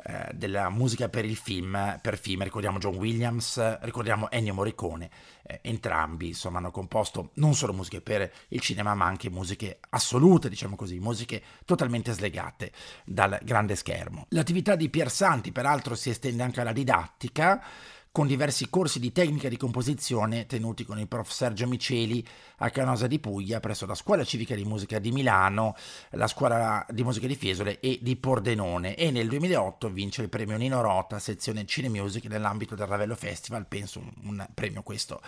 eh, 0.05 0.31
della, 0.35 0.69
musica 0.69 1.09
per 1.09 1.25
il 1.25 1.37
film, 1.37 1.99
per 2.03 2.19
film, 2.19 2.43
ricordiamo 2.43 2.79
John 2.79 2.97
Williams, 2.97 3.79
ricordiamo 3.83 4.31
Ennio 4.31 4.55
Morricone, 4.55 5.09
eh, 5.43 5.61
entrambi 5.63 6.29
insomma 6.29 6.59
hanno 6.59 6.71
composto 6.71 7.31
non 7.35 7.55
solo 7.55 7.73
musiche 7.73 8.01
per 8.01 8.31
il 8.49 8.61
cinema 8.61 8.95
ma 8.95 9.05
anche 9.05 9.31
musiche 9.31 9.79
assolute, 9.91 10.49
diciamo 10.49 10.75
così, 10.75 10.99
musiche 10.99 11.43
totalmente 11.65 12.13
slegate 12.13 12.73
dal 13.05 13.39
grande 13.43 13.77
schermo. 13.77 14.27
L'attività 14.31 14.75
di 14.75 14.89
Pier 14.89 15.11
Santi 15.11 15.53
peraltro 15.53 15.95
si 15.95 16.11
estende 16.11 16.43
anche 16.43 16.61
alla 16.61 16.73
didattica, 16.73 17.63
con 18.11 18.27
diversi 18.27 18.69
corsi 18.69 18.99
di 18.99 19.13
tecnica 19.13 19.49
di 19.49 19.57
composizione 19.57 20.47
tenuti 20.47 20.85
con 20.85 20.99
il 20.99 21.09
prof. 21.09 21.31
Sergio 21.31 21.67
Miceli 21.67 22.27
a 22.59 22.71
Canosa 22.71 23.07
di 23.07 23.19
Puglia 23.19 23.61
presso 23.61 23.87
la 23.87 23.95
Scuola 23.95 24.25
Civica 24.25 24.55
di 24.55 24.65
Musica 24.65 24.99
di 24.99 25.13
Milano, 25.13 25.75
la 26.11 26.27
Scuola 26.27 26.85
di 26.91 27.03
Musica 27.03 27.27
di 27.27 27.37
Fiesole 27.37 27.81
e 27.81 27.99
di 28.03 28.17
Pordenone. 28.17 28.95
E 28.97 29.11
nel 29.11 29.29
2008 29.29 29.91
vince 29.91 30.23
il 30.23 30.29
premio 30.29 30.57
Nino 30.57 30.81
Rota, 30.81 31.19
sezione 31.19 31.67
Cine 31.67 31.89
Music 31.89 32.25
nell'ambito 32.25 32.75
del 32.75 32.87
Ravello 32.87 33.15
Festival, 33.15 33.67
penso 33.67 34.03
un, 34.23 34.47
premio 34.55 34.83
questo 34.83 35.21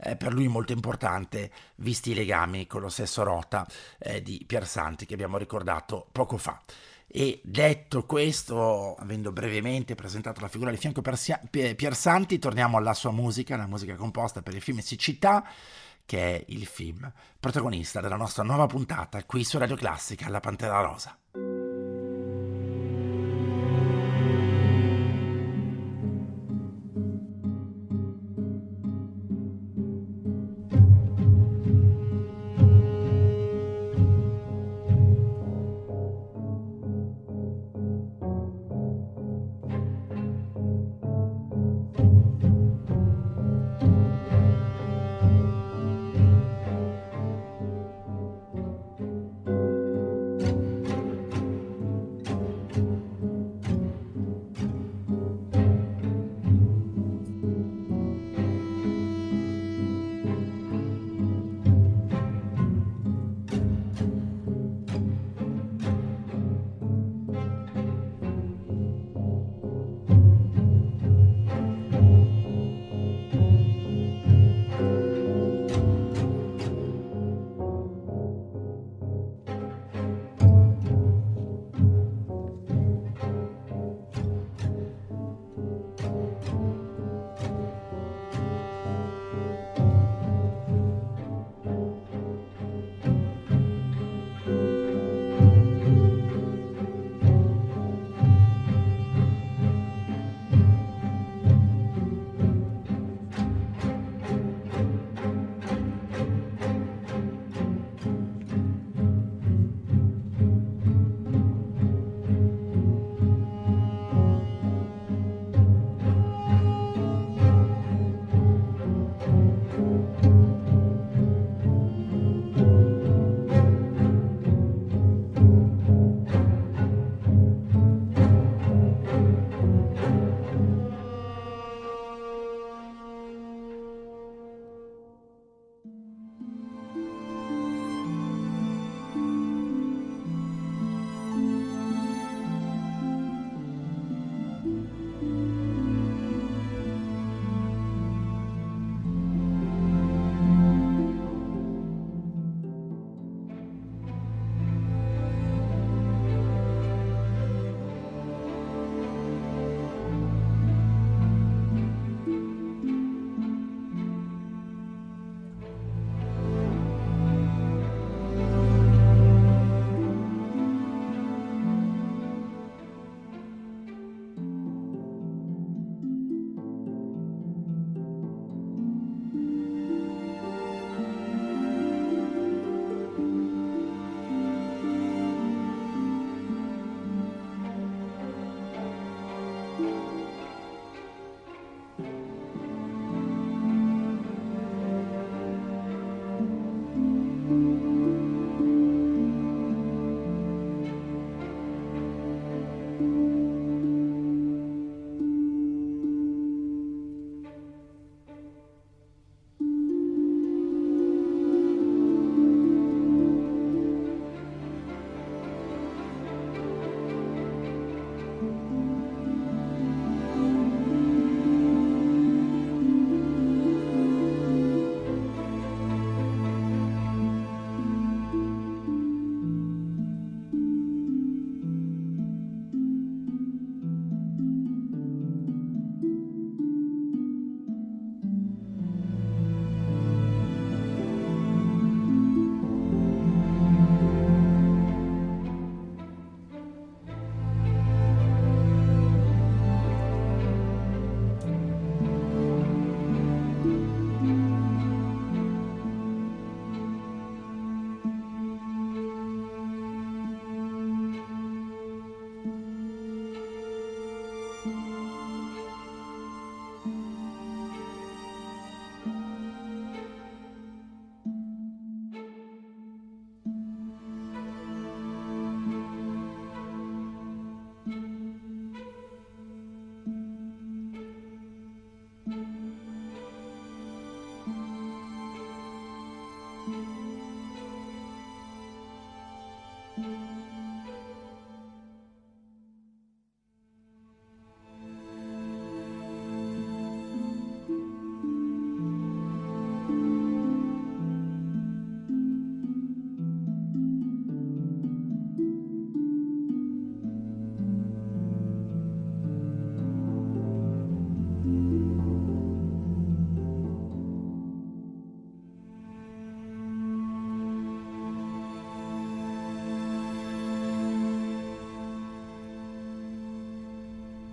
eh, 0.00 0.16
per 0.16 0.32
lui 0.32 0.48
molto 0.48 0.72
importante, 0.72 1.50
visti 1.76 2.10
i 2.10 2.14
legami 2.14 2.66
con 2.66 2.80
lo 2.80 2.88
stesso 2.88 3.22
Rota 3.22 3.66
eh, 3.98 4.22
di 4.22 4.44
Piersanti 4.46 5.06
che 5.06 5.14
abbiamo 5.14 5.38
ricordato 5.38 6.06
poco 6.12 6.36
fa. 6.36 6.60
E 7.10 7.40
detto 7.42 8.04
questo, 8.04 8.94
avendo 8.94 9.32
brevemente 9.32 9.94
presentato 9.94 10.42
la 10.42 10.48
figura 10.48 10.70
di 10.70 10.76
fianco 10.76 11.00
Piersanti, 11.00 12.38
torniamo 12.38 12.76
alla 12.76 12.92
sua 12.92 13.12
musica, 13.12 13.56
la 13.56 13.66
musica 13.66 13.94
composta 13.94 14.42
per 14.42 14.54
il 14.54 14.60
film 14.60 14.80
Siccità, 14.80 15.42
che 16.04 16.36
è 16.36 16.44
il 16.48 16.66
film 16.66 17.10
protagonista 17.40 18.02
della 18.02 18.16
nostra 18.16 18.42
nuova 18.42 18.66
puntata 18.66 19.24
qui 19.24 19.42
su 19.42 19.56
Radio 19.56 19.76
Classica, 19.76 20.28
La 20.28 20.40
Pantera 20.40 20.80
Rosa. 20.80 21.18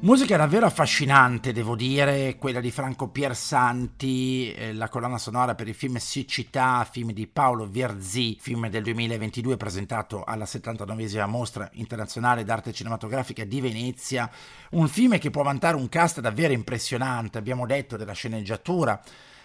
Musica 0.05 0.37
davvero 0.37 0.67
affascinante, 0.67 1.51
devo 1.51 1.75
dire, 1.75 2.35
quella 2.37 2.59
di 2.59 2.69
Franco 2.69 3.07
Piersanti, 3.07 4.53
eh, 4.53 4.71
la 4.71 4.87
colonna 4.87 5.17
sonora 5.17 5.55
per 5.55 5.67
il 5.67 5.73
film 5.73 5.95
Siccità, 5.95 6.87
film 6.87 7.11
di 7.11 7.25
Paolo 7.25 7.65
Vierzì, 7.65 8.37
film 8.39 8.69
del 8.69 8.83
2022 8.83 9.57
presentato 9.57 10.23
alla 10.23 10.43
79esima 10.43 11.25
mostra 11.25 11.67
internazionale 11.73 12.43
d'arte 12.43 12.71
cinematografica 12.71 13.45
di 13.45 13.59
Venezia, 13.59 14.29
un 14.73 14.87
film 14.87 15.17
che 15.17 15.31
può 15.31 15.41
vantare 15.41 15.75
un 15.75 15.89
cast 15.89 16.19
davvero 16.19 16.53
impressionante, 16.53 17.39
abbiamo 17.39 17.65
detto 17.65 17.97
della 17.97 18.13
sceneggiatura 18.13 19.01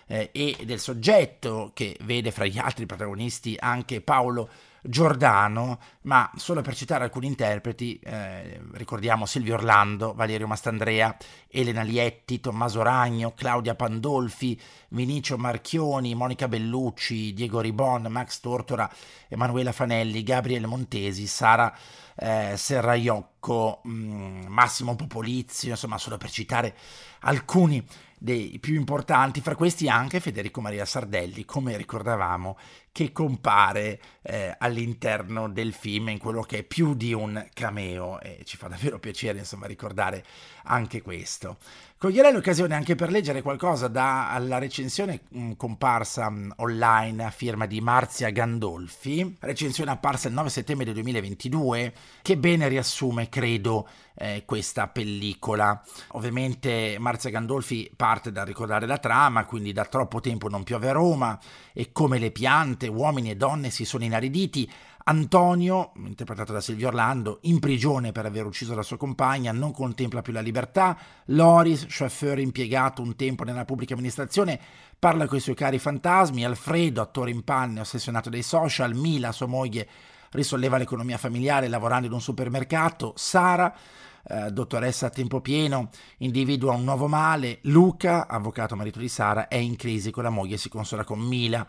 eh, 0.06 0.28
e 0.30 0.58
del 0.66 0.78
soggetto 0.78 1.70
che 1.72 1.96
vede 2.02 2.32
fra 2.32 2.44
gli 2.44 2.58
altri 2.58 2.84
protagonisti 2.84 3.56
anche 3.58 4.02
Paolo 4.02 4.50
Giordano, 4.82 5.78
ma 6.02 6.30
solo 6.36 6.62
per 6.62 6.74
citare 6.74 7.04
alcuni 7.04 7.26
interpreti, 7.26 7.98
eh, 7.98 8.60
ricordiamo 8.72 9.26
Silvio 9.26 9.54
Orlando, 9.54 10.14
Valerio 10.14 10.46
Mastandrea, 10.46 11.16
Elena 11.48 11.82
Lietti, 11.82 12.40
Tommaso 12.40 12.82
Ragno, 12.82 13.32
Claudia 13.34 13.74
Pandolfi, 13.74 14.58
Vinicio 14.88 15.36
Marchioni, 15.36 16.14
Monica 16.14 16.48
Bellucci, 16.48 17.32
Diego 17.32 17.60
Ribon, 17.60 18.06
Max 18.08 18.40
Tortora, 18.40 18.90
Emanuela 19.28 19.72
Fanelli, 19.72 20.22
Gabriele 20.22 20.66
Montesi, 20.66 21.26
Sara 21.26 21.74
eh, 22.16 22.54
Serraiocco, 22.56 23.80
mh, 23.82 23.90
mm, 23.90 24.46
Massimo 24.46 24.94
Popolizio, 24.96 25.70
insomma 25.70 25.98
solo 25.98 26.18
per 26.18 26.30
citare 26.30 26.74
alcuni 27.20 27.84
dei 28.22 28.58
più 28.58 28.74
importanti, 28.74 29.40
fra 29.40 29.56
questi 29.56 29.88
anche 29.88 30.20
Federico 30.20 30.60
Maria 30.60 30.84
Sardelli, 30.84 31.46
come 31.46 31.78
ricordavamo, 31.78 32.58
che 32.92 33.12
compare 33.12 34.00
eh, 34.22 34.54
all'interno 34.58 35.48
del 35.48 35.72
film 35.72 36.08
in 36.08 36.18
quello 36.18 36.42
che 36.42 36.58
è 36.58 36.62
più 36.62 36.94
di 36.94 37.12
un 37.12 37.48
cameo 37.52 38.20
e 38.20 38.40
ci 38.44 38.56
fa 38.56 38.68
davvero 38.68 38.98
piacere 38.98 39.38
insomma 39.38 39.66
ricordare 39.66 40.24
anche 40.64 41.00
questo. 41.00 41.58
Coglierei 42.00 42.32
l'occasione 42.32 42.74
anche 42.74 42.94
per 42.94 43.10
leggere 43.10 43.42
qualcosa 43.42 43.86
dalla 43.86 44.56
recensione 44.56 45.20
mh, 45.28 45.42
mm, 45.42 45.52
comparsa 45.52 46.30
mh, 46.30 46.38
mm, 46.38 46.50
online 46.56 47.24
a 47.24 47.30
firma 47.30 47.66
di 47.66 47.82
Marzia 47.82 48.30
Gandolfi, 48.30 49.36
recensione 49.38 49.90
apparsa 49.90 50.28
il 50.28 50.32
9 50.32 50.48
settembre 50.48 50.86
del 50.86 50.94
2022, 50.94 51.92
che 52.22 52.38
bene 52.38 52.68
riassume, 52.68 53.28
credo, 53.28 53.86
eh, 54.14 54.44
questa 54.46 54.88
pellicola. 54.88 55.82
Ovviamente 56.12 56.96
Marzia 56.98 57.28
Gandolfi 57.28 57.90
parte 57.94 58.32
dal 58.32 58.46
ricordare 58.46 58.86
la 58.86 58.96
trama, 58.96 59.44
quindi 59.44 59.74
da 59.74 59.84
troppo 59.84 60.20
tempo 60.20 60.48
non 60.48 60.62
piove 60.62 60.88
a 60.88 60.92
Roma 60.92 61.38
e 61.74 61.92
come 61.92 62.18
le 62.18 62.30
piante, 62.30 62.79
uomini 62.88 63.30
e 63.30 63.36
donne 63.36 63.70
si 63.70 63.84
sono 63.84 64.04
inariditi 64.04 64.70
Antonio, 65.04 65.92
interpretato 65.96 66.52
da 66.52 66.60
Silvio 66.60 66.88
Orlando, 66.88 67.38
in 67.42 67.58
prigione 67.58 68.12
per 68.12 68.26
aver 68.26 68.44
ucciso 68.44 68.74
la 68.74 68.82
sua 68.82 68.98
compagna, 68.98 69.50
non 69.50 69.72
contempla 69.72 70.22
più 70.22 70.32
la 70.32 70.40
libertà. 70.40 70.96
Loris, 71.26 71.86
chauffeur 71.88 72.38
impiegato 72.38 73.00
un 73.00 73.16
tempo 73.16 73.42
nella 73.42 73.64
pubblica 73.64 73.94
amministrazione, 73.94 74.60
parla 74.98 75.26
con 75.26 75.38
i 75.38 75.40
suoi 75.40 75.54
cari 75.54 75.78
fantasmi. 75.78 76.44
Alfredo, 76.44 77.00
attore 77.00 77.30
in 77.30 77.42
panne, 77.42 77.80
ossessionato 77.80 78.28
dai 78.28 78.42
social. 78.42 78.94
Mila, 78.94 79.32
sua 79.32 79.46
moglie, 79.46 79.88
risolleva 80.30 80.76
l'economia 80.76 81.18
familiare 81.18 81.68
lavorando 81.68 82.06
in 82.06 82.12
un 82.12 82.20
supermercato. 82.20 83.14
Sara, 83.16 83.74
eh, 84.28 84.50
dottoressa 84.50 85.06
a 85.06 85.10
tempo 85.10 85.40
pieno, 85.40 85.90
individua 86.18 86.74
un 86.74 86.84
nuovo 86.84 87.06
male. 87.06 87.58
Luca, 87.62 88.26
avvocato 88.26 88.76
marito 88.76 88.98
di 88.98 89.08
Sara, 89.08 89.48
è 89.48 89.56
in 89.56 89.76
crisi 89.76 90.10
con 90.10 90.22
la 90.22 90.30
moglie 90.30 90.54
e 90.54 90.58
si 90.58 90.68
consola 90.68 91.04
con 91.04 91.20
Mila. 91.20 91.66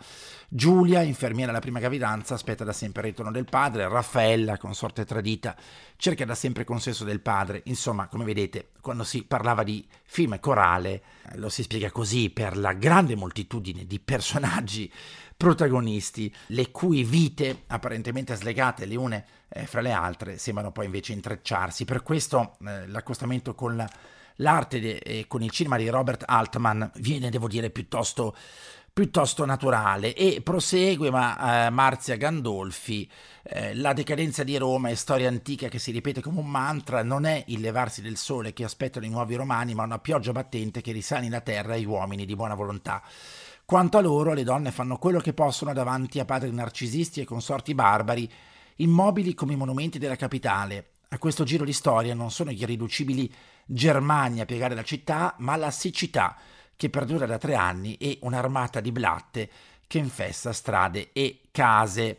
Giulia, 0.50 1.02
infermiera 1.02 1.52
alla 1.52 1.62
prima 1.62 1.80
gravidanza, 1.80 2.34
aspetta 2.34 2.64
da 2.64 2.74
sempre 2.74 3.02
il 3.04 3.08
ritorno 3.10 3.32
del 3.32 3.46
padre. 3.46 3.88
Raffaella, 3.88 4.58
consorte 4.58 5.06
tradita, 5.06 5.56
cerca 5.96 6.26
da 6.26 6.36
sempre 6.36 6.62
il 6.62 6.68
consenso 6.68 7.04
del 7.04 7.22
padre. 7.22 7.62
Insomma, 7.66 8.08
come 8.08 8.26
vedete, 8.26 8.72
quando 8.82 9.04
si 9.04 9.24
parlava 9.24 9.64
di 9.64 9.88
film 10.04 10.40
corale, 10.40 11.04
eh, 11.32 11.38
lo 11.38 11.50
si 11.50 11.64
spiega 11.64 11.92
così 11.92 12.30
per 12.30 12.58
la 12.58 12.74
grande 12.74 13.16
moltitudine 13.16 13.86
di 13.86 14.00
personaggi 14.00 14.92
protagonisti, 15.42 16.32
le 16.50 16.70
cui 16.70 17.04
vite 17.04 17.64
apparentemente 17.66 18.36
slegate 18.36 18.86
le 18.86 18.96
une 18.96 19.26
eh, 19.50 19.66
fra 19.66 19.82
le 19.82 19.92
altre 19.92 20.38
sembrano 20.38 20.72
poi 20.72 20.86
invece 20.86 21.14
intrecciarsi. 21.14 21.84
Per 21.84 22.04
questo 22.04 22.58
eh, 22.64 22.86
l'accostamento 22.86 23.56
con 23.56 23.76
la, 23.76 23.90
l'arte 24.36 24.78
e 24.78 25.00
de, 25.02 25.26
con 25.28 25.42
il 25.42 25.50
cinema 25.50 25.78
di 25.78 25.90
Robert 25.90 26.26
Altman 26.28 26.92
viene, 26.98 27.32
devo 27.32 27.48
dire, 27.48 27.72
piuttosto 27.72 28.36
piuttosto 28.94 29.46
naturale 29.46 30.14
e 30.14 30.42
prosegue 30.44 31.10
ma, 31.10 31.66
eh, 31.66 31.70
Marzia 31.70 32.18
Gandolfi 32.18 33.10
eh, 33.44 33.74
la 33.74 33.94
decadenza 33.94 34.44
di 34.44 34.58
Roma 34.58 34.90
è 34.90 34.96
storia 34.96 35.30
antica 35.30 35.70
che 35.70 35.80
si 35.80 35.92
ripete 35.92 36.20
come 36.20 36.42
un 36.42 36.50
mantra 36.50 37.02
non 37.02 37.24
è 37.24 37.42
il 37.48 37.62
levarsi 37.62 38.02
del 38.02 38.18
sole 38.18 38.52
che 38.52 38.66
aspettano 38.66 39.06
i 39.06 39.10
nuovi 39.10 39.36
romani 39.36 39.74
ma 39.74 39.84
una 39.84 40.00
pioggia 40.00 40.34
battente 40.34 40.82
che 40.82 40.92
risani 40.92 41.30
la 41.30 41.40
terra 41.40 41.76
e 41.76 41.80
gli 41.80 41.86
uomini 41.86 42.26
di 42.26 42.36
buona 42.36 42.54
volontà 42.54 43.02
quanto 43.72 43.98
a 43.98 44.02
loro, 44.02 44.34
le 44.34 44.44
donne 44.44 44.70
fanno 44.70 44.98
quello 44.98 45.22
che 45.22 45.32
possono 45.32 45.72
davanti 45.72 46.20
a 46.20 46.26
padri 46.26 46.52
narcisisti 46.52 47.22
e 47.22 47.26
consorti 47.26 47.74
barbari, 47.74 48.30
immobili 48.76 49.34
come 49.34 49.54
i 49.54 49.56
monumenti 49.56 49.98
della 49.98 50.18
capitale. 50.18 50.88
A 51.08 51.18
questo 51.18 51.46
giro 51.46 51.64
di 51.64 51.72
storia 51.72 52.14
non 52.14 52.32
sono 52.32 52.52
gli 52.52 52.62
irriducibili 52.62 53.34
germani 53.66 54.42
a 54.42 54.46
piegare 54.46 54.76
la 54.76 54.84
città, 54.84 55.36
ma 55.38 55.56
la 55.56 55.72
siccità, 55.72 56.36
che 56.76 56.90
perdura 56.90 57.26
da 57.26 57.38
tre 57.38 57.56
anni, 57.56 57.96
e 57.96 58.18
un'armata 58.24 58.82
di 58.82 58.92
blatte 58.92 59.50
che 59.88 60.00
infesta 60.00 60.52
strade 60.52 61.12
e 61.14 61.44
case. 61.50 62.18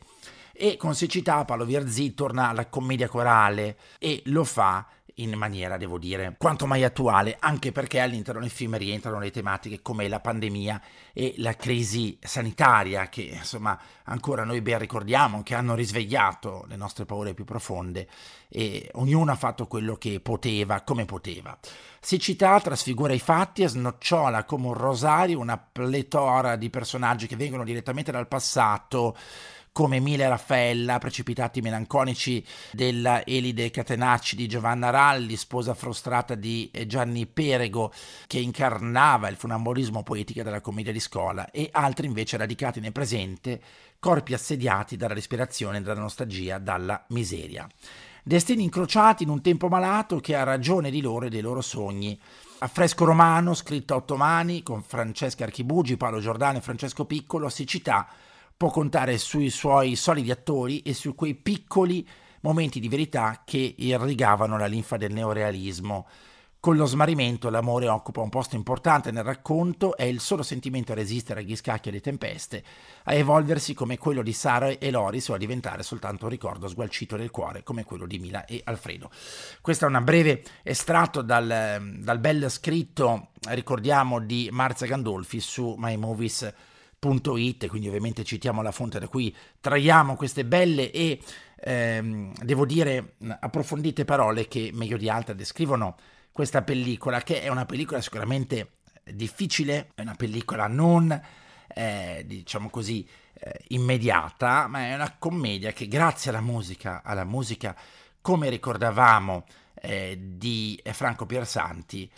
E 0.54 0.78
con 0.78 0.94
siccità 0.94 1.44
Paolo 1.44 1.66
Vierzì 1.66 2.14
torna 2.14 2.48
alla 2.48 2.64
commedia 2.64 3.08
corale 3.08 3.76
e 3.98 4.22
lo 4.26 4.44
fa 4.44 4.86
in 5.16 5.35
maniera, 5.35 5.77
devo 5.77 5.98
dire, 5.98 6.37
quanto 6.38 6.66
mai 6.66 6.85
attuale, 6.85 7.37
anche 7.38 7.72
perché 7.72 8.01
all'interno 8.01 8.40
del 8.40 8.51
film 8.51 8.77
rientrano 8.77 9.18
le 9.18 9.31
tematiche 9.31 9.83
come 9.83 10.09
la 10.09 10.20
pandemia 10.20 10.81
e 11.12 11.35
la 11.38 11.55
crisi 11.55 12.18
sanitaria 12.20 13.09
che, 13.09 13.22
insomma, 13.22 13.79
ancora 14.05 14.44
noi 14.44 14.61
ben 14.62 14.79
ricordiamo, 14.79 15.42
che 15.42 15.55
hanno 15.55 15.75
risvegliato 15.75 16.64
le 16.68 16.77
nostre 16.77 17.05
paure 17.05 17.35
più 17.35 17.44
profonde 17.44 18.09
e 18.48 18.90
ognuno 18.94 19.33
ha 19.33 19.37
fatto 19.37 19.66
quello 19.66 19.96
che 19.96 20.20
poteva, 20.20 20.83
come 20.83 21.05
poteva. 21.05 21.57
Siccità 22.01 22.61
trasfigura 22.61 23.12
i 23.12 23.20
fatti 23.20 23.62
e 23.62 23.68
snocciola 23.68 24.44
come 24.44 24.66
un 24.66 24.75
rosario 24.75 25.38
una 25.38 25.57
pletora 25.57 26.57
di 26.57 26.68
personaggi 26.68 27.27
che 27.27 27.37
vengono 27.37 27.64
direttamente 27.64 28.11
dal 28.11 28.29
passato, 28.29 29.16
come 29.72 30.00
Mile 30.00 30.28
Raffaella, 30.28 30.98
precipitati 30.98 31.62
melanconici 31.62 32.44
della 32.72 33.24
Elide 33.24 33.70
Catenacci 33.70 34.37
di 34.37 34.46
Giovanna 34.46 34.90
Ralli, 34.90 35.35
sposa 35.37 35.72
frustrata 35.72 36.35
di 36.35 36.70
Gianni 36.87 37.26
Perego, 37.26 37.90
che 38.26 38.38
incarnava 38.38 39.28
il 39.28 39.37
funambolismo 39.37 40.02
poetico 40.02 40.42
della 40.42 40.61
commedia 40.61 40.92
di 40.92 41.00
scuola, 41.00 41.50
e 41.50 41.70
altri 41.72 42.06
invece 42.06 42.37
radicati 42.37 42.80
nel 42.80 42.92
presente, 42.92 43.61
corpi 43.98 44.35
assediati 44.35 44.96
dalla 44.96 45.14
respirazione, 45.14 45.80
dalla 45.80 46.00
nostalgia, 46.00 46.58
dalla 46.58 47.02
miseria. 47.08 47.66
Destini 48.22 48.62
incrociati 48.62 49.22
in 49.22 49.30
un 49.30 49.40
tempo 49.40 49.68
malato 49.68 50.20
che 50.20 50.37
ha 50.37 50.44
ragione 50.44 50.90
di 50.90 51.00
loro 51.00 51.26
e 51.26 51.30
dei 51.30 51.40
loro 51.40 51.62
sogni. 51.62 52.20
Affresco 52.58 53.04
romano, 53.04 53.54
scritto 53.54 53.94
a 53.94 53.96
otto 53.96 54.16
mani, 54.16 54.62
con 54.62 54.82
Francesca 54.82 55.44
Archibugi, 55.44 55.96
Paolo 55.96 56.20
Giordano 56.20 56.58
e 56.58 56.61
Francesco 56.61 57.06
Piccolo, 57.06 57.48
siccità 57.48 58.06
può 58.62 58.70
contare 58.70 59.18
sui 59.18 59.51
suoi 59.51 59.96
solidi 59.96 60.31
attori 60.31 60.83
e 60.83 60.94
su 60.94 61.16
quei 61.16 61.35
piccoli 61.35 62.09
momenti 62.42 62.79
di 62.79 62.88
verità 62.88 63.42
che 63.44 63.75
irrigavano 63.77 64.57
la 64.57 64.66
linfa 64.66 64.96
del 64.96 65.12
neorealismo. 65.12 66.07
Con 66.61 66.77
lo 66.77 66.87
smarrimento 66.87 67.51
l'amore 67.51 67.88
occupa 67.88 68.20
un 68.20 68.29
posto 68.29 68.55
importante 68.55 69.11
nel 69.11 69.25
racconto, 69.25 69.96
è 69.96 70.05
il 70.05 70.20
solo 70.20 70.44
sentimento 70.44 70.92
a 70.92 70.94
resistere 70.94 71.40
agli 71.40 71.57
scacchi 71.57 71.88
e 71.88 71.90
alle 71.90 72.01
tempeste, 72.01 72.62
a 73.03 73.14
evolversi 73.14 73.75
come 73.75 73.98
quello 73.98 74.22
di 74.22 74.33
Sara 74.33 74.68
e 74.68 74.90
Loris 74.92 75.27
o 75.31 75.35
a 75.35 75.38
diventare 75.38 75.83
soltanto 75.83 76.27
un 76.27 76.31
ricordo 76.31 76.68
sgualcito 76.68 77.16
del 77.16 77.33
cuore 77.33 77.64
come 77.64 77.83
quello 77.83 78.07
di 78.07 78.20
Mila 78.20 78.44
e 78.44 78.61
Alfredo. 78.62 79.11
Questo 79.61 79.87
è 79.87 79.88
un 79.88 80.05
breve 80.05 80.44
estratto 80.62 81.20
dal, 81.22 81.96
dal 81.98 82.18
bel 82.20 82.48
scritto, 82.48 83.31
ricordiamo, 83.48 84.20
di 84.20 84.51
Marzia 84.53 84.87
Gandolfi 84.87 85.40
su 85.40 85.75
My 85.79 85.96
Movies 85.96 86.70
It, 87.04 87.66
quindi 87.66 87.88
ovviamente 87.88 88.22
citiamo 88.22 88.62
la 88.62 88.70
fonte 88.70 89.00
da 89.00 89.08
cui 89.08 89.34
traiamo 89.60 90.14
queste 90.14 90.44
belle 90.44 90.92
e 90.92 91.20
ehm, 91.56 92.32
devo 92.42 92.64
dire 92.64 93.14
approfondite 93.40 94.04
parole 94.04 94.46
che 94.46 94.70
meglio 94.72 94.96
di 94.96 95.08
altre 95.08 95.34
descrivono 95.34 95.96
questa 96.30 96.62
pellicola, 96.62 97.20
che 97.22 97.42
è 97.42 97.48
una 97.48 97.66
pellicola 97.66 98.00
sicuramente 98.00 98.74
difficile, 99.02 99.90
è 99.94 100.02
una 100.02 100.14
pellicola 100.14 100.68
non 100.68 101.20
eh, 101.74 102.22
diciamo 102.24 102.70
così 102.70 103.06
eh, 103.34 103.64
immediata, 103.68 104.68
ma 104.68 104.86
è 104.86 104.94
una 104.94 105.16
commedia 105.18 105.72
che 105.72 105.88
grazie 105.88 106.30
alla 106.30 106.40
musica, 106.40 107.02
alla 107.02 107.24
musica 107.24 107.76
come 108.20 108.48
ricordavamo 108.48 109.44
eh, 109.74 110.16
di 110.20 110.80
Franco 110.92 111.26
Piersanti, 111.26 112.08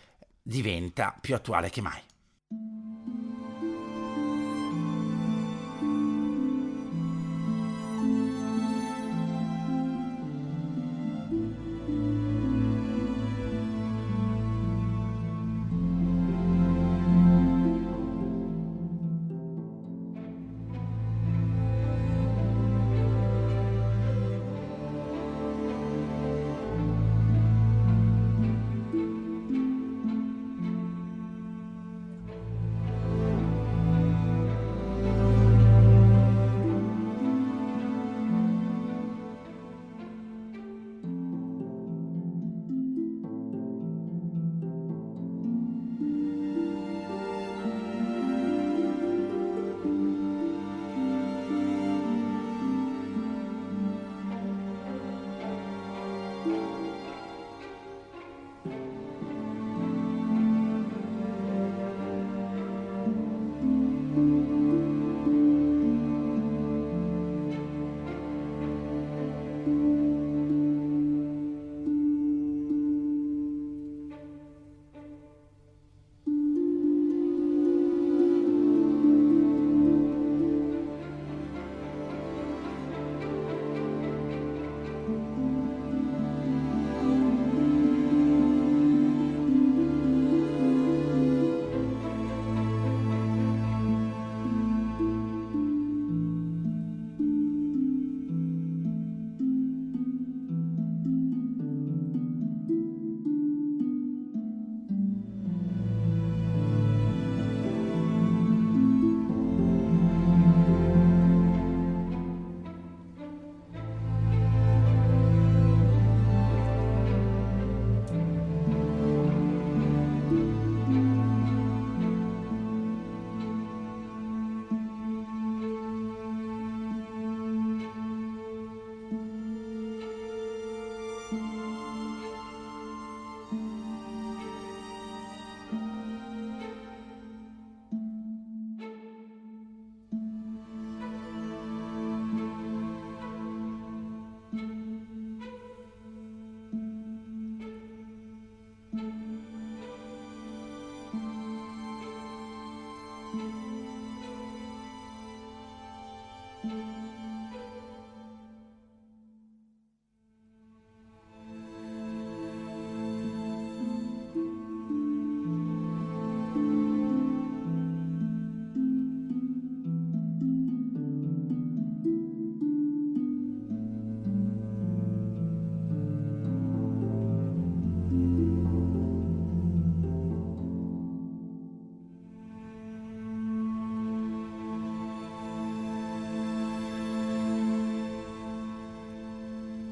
diventa 0.43 1.17
più 1.19 1.35
attuale 1.35 1.71
che 1.71 1.81
mai. 1.81 2.01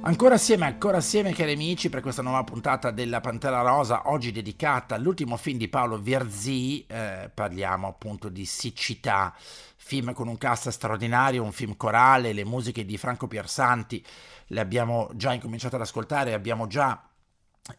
Ancora 0.04 0.34
assieme, 0.34 0.66
ancora 0.66 0.96
assieme 0.96 1.32
cari 1.32 1.52
amici 1.52 1.88
per 1.88 2.00
questa 2.00 2.22
nuova 2.22 2.42
puntata 2.42 2.90
della 2.90 3.20
Pantera 3.20 3.60
Rosa, 3.60 4.10
oggi 4.10 4.32
dedicata 4.32 4.96
all'ultimo 4.96 5.36
film 5.36 5.58
di 5.58 5.68
Paolo 5.68 5.96
Vierzì, 5.96 6.84
eh, 6.88 7.30
parliamo 7.32 7.86
appunto 7.86 8.28
di 8.28 8.44
Siccità, 8.44 9.32
film 9.76 10.12
con 10.12 10.26
un 10.26 10.36
cast 10.38 10.70
straordinario, 10.70 11.44
un 11.44 11.52
film 11.52 11.76
corale, 11.76 12.32
le 12.32 12.44
musiche 12.44 12.84
di 12.84 12.96
Franco 12.96 13.28
Piersanti 13.28 14.04
le 14.48 14.60
abbiamo 14.60 15.08
già 15.14 15.34
incominciato 15.34 15.76
ad 15.76 15.82
ascoltare, 15.82 16.34
abbiamo 16.34 16.66
già 16.66 17.00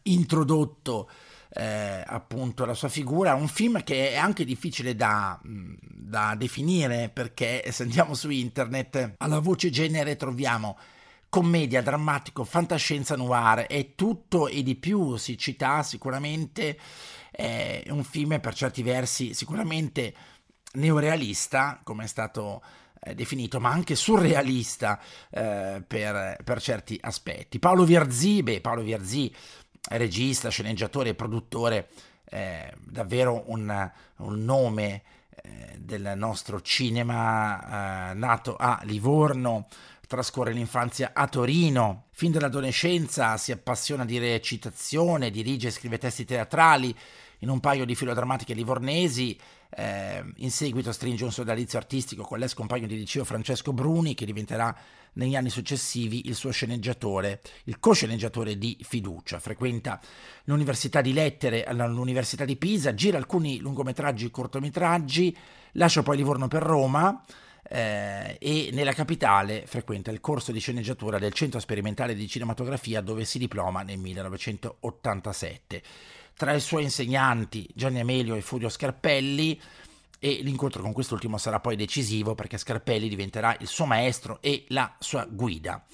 introdotto 0.04 1.10
eh, 1.50 2.02
appunto 2.06 2.64
la 2.64 2.74
sua 2.74 2.88
figura, 2.88 3.34
un 3.34 3.48
film 3.48 3.84
che 3.84 4.12
è 4.12 4.16
anche 4.16 4.46
difficile 4.46 4.96
da, 4.96 5.38
da 5.42 6.34
definire 6.38 7.10
perché 7.12 7.70
se 7.70 7.82
andiamo 7.82 8.14
su 8.14 8.30
internet 8.30 9.16
alla 9.18 9.40
voce 9.40 9.68
genere 9.68 10.16
troviamo 10.16 10.78
commedia, 11.34 11.82
drammatico, 11.82 12.44
fantascienza 12.44 13.16
noir, 13.16 13.66
è 13.66 13.96
tutto 13.96 14.46
e 14.46 14.62
di 14.62 14.76
più, 14.76 15.16
si 15.16 15.36
cita 15.36 15.82
sicuramente, 15.82 16.78
è 17.32 17.82
un 17.88 18.04
film 18.04 18.38
per 18.38 18.54
certi 18.54 18.84
versi 18.84 19.34
sicuramente 19.34 20.14
neorealista, 20.74 21.80
come 21.82 22.04
è 22.04 22.06
stato 22.06 22.62
eh, 23.00 23.16
definito, 23.16 23.58
ma 23.58 23.70
anche 23.70 23.96
surrealista 23.96 25.00
eh, 25.30 25.82
per, 25.84 26.36
per, 26.44 26.60
certi 26.60 26.96
aspetti. 27.00 27.58
Paolo 27.58 27.82
Vierzì, 27.82 28.44
beh, 28.44 28.60
Paolo 28.60 28.82
Vierzì, 28.82 29.34
regista, 29.88 30.50
sceneggiatore 30.50 31.08
e 31.08 31.14
produttore, 31.16 31.88
eh, 32.26 32.72
davvero 32.78 33.42
un, 33.46 33.90
un 34.18 34.44
nome 34.44 35.02
eh, 35.42 35.78
del 35.80 36.12
nostro 36.14 36.60
cinema, 36.60 38.12
eh, 38.12 38.14
nato 38.14 38.54
a 38.54 38.78
Livorno, 38.84 39.66
Trascorre 40.06 40.52
l'infanzia 40.52 41.12
a 41.14 41.26
Torino. 41.28 42.06
Fin 42.10 42.30
dall'adolescenza 42.30 43.36
si 43.36 43.52
appassiona 43.52 44.04
di 44.04 44.18
recitazione, 44.18 45.30
dirige 45.30 45.68
e 45.68 45.70
scrive 45.70 45.98
testi 45.98 46.24
teatrali 46.24 46.94
in 47.38 47.48
un 47.48 47.60
paio 47.60 47.84
di 47.84 47.94
filodrammatiche 47.94 48.54
livornesi. 48.54 49.38
Eh, 49.76 50.22
in 50.36 50.50
seguito 50.50 50.92
stringe 50.92 51.24
un 51.24 51.32
sodalizio 51.32 51.78
artistico 51.78 52.22
con 52.22 52.38
l'ex 52.38 52.54
compagno 52.54 52.86
di 52.86 52.96
liceo 52.96 53.24
Francesco 53.24 53.72
Bruni, 53.72 54.14
che 54.14 54.26
diventerà 54.26 54.74
negli 55.14 55.36
anni 55.36 55.50
successivi 55.50 56.28
il 56.28 56.34
suo 56.34 56.50
sceneggiatore, 56.50 57.40
il 57.64 57.78
co-sceneggiatore 57.78 58.58
di 58.58 58.76
fiducia. 58.82 59.38
Frequenta 59.38 60.00
l'Università 60.44 61.00
di 61.00 61.12
Lettere 61.12 61.64
all'Università 61.64 62.44
di 62.44 62.56
Pisa, 62.56 62.94
gira 62.94 63.16
alcuni 63.16 63.58
lungometraggi 63.58 64.26
e 64.26 64.30
cortometraggi, 64.30 65.36
lascia 65.72 66.02
poi 66.02 66.16
Livorno 66.16 66.48
per 66.48 66.62
Roma 66.62 67.22
eh, 67.68 68.36
e 68.38 68.70
nella 68.72 68.92
capitale 68.92 69.64
frequenta 69.66 70.10
il 70.10 70.20
corso 70.20 70.52
di 70.52 70.60
sceneggiatura 70.60 71.18
del 71.18 71.32
Centro 71.32 71.60
Sperimentale 71.60 72.14
di 72.14 72.28
Cinematografia 72.28 73.00
dove 73.00 73.24
si 73.24 73.38
diploma 73.38 73.82
nel 73.82 73.98
1987. 73.98 75.82
Tra 76.36 76.52
i 76.52 76.60
suoi 76.60 76.82
insegnanti 76.82 77.68
Gianni 77.74 78.00
Amelio 78.00 78.34
e 78.34 78.40
Furio 78.40 78.68
Scarpelli 78.68 79.60
e 80.18 80.40
l'incontro 80.42 80.82
con 80.82 80.92
quest'ultimo 80.92 81.36
sarà 81.38 81.60
poi 81.60 81.76
decisivo 81.76 82.34
perché 82.34 82.58
Scarpelli 82.58 83.08
diventerà 83.08 83.56
il 83.60 83.66
suo 83.66 83.84
maestro 83.84 84.38
e 84.40 84.64
la 84.68 84.94
sua 84.98 85.26
guida. 85.26 85.84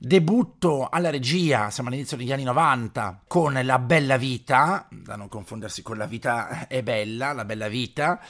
Debutto 0.00 0.88
alla 0.88 1.10
regia, 1.10 1.70
siamo 1.70 1.88
all'inizio 1.88 2.16
degli 2.16 2.32
anni 2.32 2.44
90, 2.44 3.24
con 3.26 3.58
La 3.64 3.80
Bella 3.80 4.16
Vita, 4.16 4.86
da 4.90 5.16
non 5.16 5.28
confondersi 5.28 5.82
con 5.82 5.98
La 5.98 6.06
Vita 6.06 6.68
è 6.68 6.84
Bella, 6.84 7.32
La 7.32 7.44
Bella 7.44 7.66
Vita, 7.66 8.20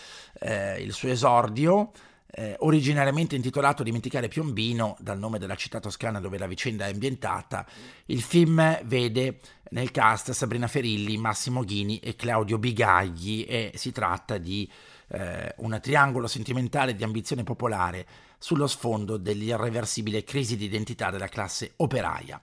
eh, 0.41 0.81
il 0.81 0.95
suo 0.95 1.11
esordio, 1.11 1.93
eh, 2.31 2.57
originariamente 2.61 3.37
intitolato 3.37 3.83
Dimenticare 3.83 4.29
Piombino, 4.29 4.97
dal 5.01 5.19
nome 5.19 5.39
della 5.39 5.55
città 5.55 5.81
toscana 5.81 6.21
dove 6.21 6.39
la 6.39 6.47
vicenda 6.47 6.87
è 6.87 6.93
ambientata, 6.93 7.67
il 8.07 8.23
film 8.23 8.81
vede 8.85 9.41
nel 9.71 9.91
cast 9.91 10.33
Sabrina 10.33 10.67
Ferilli, 10.67 11.17
Massimo 11.17 11.63
Ghini 11.65 11.99
e 11.99 12.17
Claudio 12.17 12.59
Bigagli 12.59 13.45
e 13.49 13.73
si 13.75 13.93
tratta 13.93 14.39
di 14.39 14.71
eh, 15.09 15.55
un 15.59 15.79
triangolo 15.81 16.27
sentimentale 16.27 16.95
di 16.95 17.05
ambizione 17.05 17.45
popolare 17.45 18.07
sullo 18.39 18.67
sfondo 18.67 19.17
dell'irreversibile 19.17 20.23
crisi 20.23 20.57
di 20.57 20.67
identità 20.67 21.11
della 21.11 21.29
classe 21.29 21.73
operaia. 21.77 22.41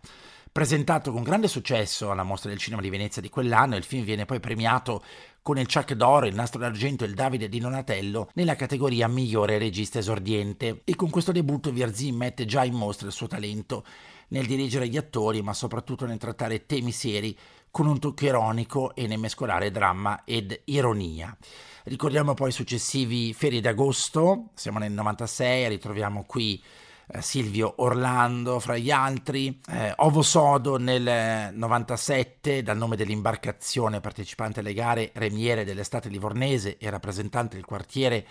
Presentato 0.55 1.11
con 1.11 1.21
grande 1.21 1.49
successo 1.49 2.11
alla 2.11 2.23
Mostra 2.23 2.49
del 2.49 2.59
Cinema 2.59 2.81
di 2.81 2.89
Venezia 2.89 3.21
di 3.21 3.27
quell'anno, 3.27 3.75
il 3.75 3.83
film 3.83 4.05
viene 4.05 4.23
poi 4.23 4.39
premiato 4.39 5.03
con 5.41 5.57
il 5.57 5.67
Chuck 5.67 5.95
d'Oro, 5.95 6.27
il 6.27 6.33
Nastro 6.33 6.61
d'Argento 6.61 7.03
e 7.03 7.07
il 7.07 7.13
Davide 7.13 7.49
di 7.49 7.59
Donatello 7.59 8.29
nella 8.35 8.55
categoria 8.55 9.09
migliore 9.09 9.57
regista 9.57 9.99
esordiente. 9.99 10.79
E 10.85 10.95
con 10.95 11.09
questo 11.09 11.33
debutto 11.33 11.73
Vierzì 11.73 12.13
mette 12.13 12.45
già 12.45 12.63
in 12.63 12.73
mostra 12.73 13.05
il 13.05 13.11
suo 13.11 13.27
talento 13.27 13.83
nel 14.29 14.45
dirigere 14.45 14.87
gli 14.87 14.95
attori, 14.95 15.41
ma 15.41 15.53
soprattutto 15.53 16.05
nel 16.05 16.19
trattare 16.19 16.65
temi 16.65 16.93
seri 16.93 17.37
con 17.69 17.85
un 17.85 17.99
tocco 17.99 18.23
ironico 18.23 18.95
e 18.95 19.07
nel 19.07 19.19
mescolare 19.19 19.71
dramma 19.71 20.23
ed 20.23 20.57
ironia. 20.63 21.35
Ricordiamo 21.83 22.33
poi 22.33 22.47
i 22.47 22.53
successivi 22.53 23.33
Ferie 23.33 23.59
d'agosto, 23.59 24.51
siamo 24.53 24.79
nel 24.79 24.93
96, 24.93 25.67
ritroviamo 25.67 26.23
qui 26.25 26.63
eh, 27.07 27.21
Silvio 27.21 27.75
Orlando 27.77 28.59
fra 28.59 28.77
gli 28.77 28.91
altri, 28.91 29.59
eh, 29.69 29.93
Ovo 29.97 30.21
Sodo 30.21 30.77
nel 30.77 31.53
97 31.53 32.63
dal 32.63 32.77
nome 32.77 32.95
dell'imbarcazione 32.95 33.99
partecipante 33.99 34.59
alle 34.61 34.73
gare 34.73 35.11
Remiere 35.13 35.63
dell'estate 35.63 36.09
livornese 36.09 36.77
e 36.77 36.89
rappresentante 36.89 37.55
del 37.55 37.65
quartiere 37.65 38.25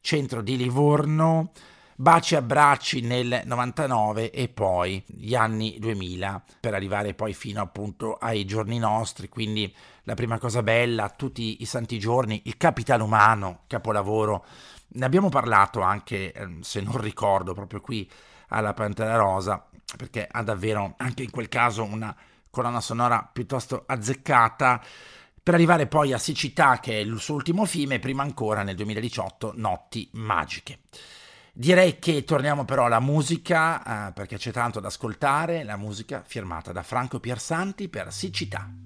centro 0.00 0.42
di 0.42 0.56
Livorno, 0.56 1.52
Baci 1.98 2.34
e 2.34 2.36
abbracci 2.36 3.00
nel 3.00 3.40
99 3.46 4.30
e 4.30 4.48
poi 4.48 5.02
gli 5.06 5.34
anni 5.34 5.78
2000 5.78 6.44
per 6.60 6.74
arrivare 6.74 7.14
poi 7.14 7.32
fino 7.32 7.62
appunto 7.62 8.18
ai 8.20 8.44
giorni 8.44 8.78
nostri, 8.78 9.30
quindi 9.30 9.74
la 10.02 10.12
prima 10.12 10.36
cosa 10.38 10.62
bella, 10.62 11.08
tutti 11.08 11.62
i 11.62 11.64
santi 11.64 11.98
giorni, 11.98 12.42
il 12.44 12.58
capitale 12.58 13.02
umano, 13.02 13.60
capolavoro 13.66 14.44
ne 14.88 15.04
abbiamo 15.04 15.28
parlato 15.28 15.80
anche, 15.80 16.32
ehm, 16.32 16.60
se 16.60 16.80
non 16.80 16.98
ricordo, 17.00 17.54
proprio 17.54 17.80
qui 17.80 18.10
alla 18.48 18.74
Pantera 18.74 19.16
Rosa, 19.16 19.66
perché 19.96 20.26
ha 20.30 20.42
davvero 20.42 20.94
anche 20.96 21.22
in 21.22 21.30
quel 21.30 21.48
caso 21.48 21.84
una 21.84 22.14
colonna 22.50 22.80
sonora 22.80 23.28
piuttosto 23.30 23.84
azzeccata, 23.86 24.82
per 25.42 25.54
arrivare 25.54 25.86
poi 25.86 26.12
a 26.12 26.18
Siccità, 26.18 26.80
che 26.80 26.92
è 26.92 26.96
il 26.96 27.20
suo 27.20 27.34
ultimo 27.34 27.64
film, 27.66 27.92
e 27.92 27.98
prima 28.00 28.22
ancora 28.22 28.62
nel 28.62 28.74
2018 28.74 29.52
Notti 29.54 30.08
Magiche. 30.14 30.80
Direi 31.52 31.98
che 31.98 32.24
torniamo 32.24 32.64
però 32.64 32.86
alla 32.86 33.00
musica, 33.00 34.08
eh, 34.08 34.12
perché 34.12 34.38
c'è 34.38 34.50
tanto 34.50 34.80
da 34.80 34.88
ascoltare, 34.88 35.64
la 35.64 35.76
musica 35.76 36.22
firmata 36.26 36.72
da 36.72 36.82
Franco 36.82 37.20
Piersanti 37.20 37.88
per 37.88 38.12
Siccità. 38.12 38.85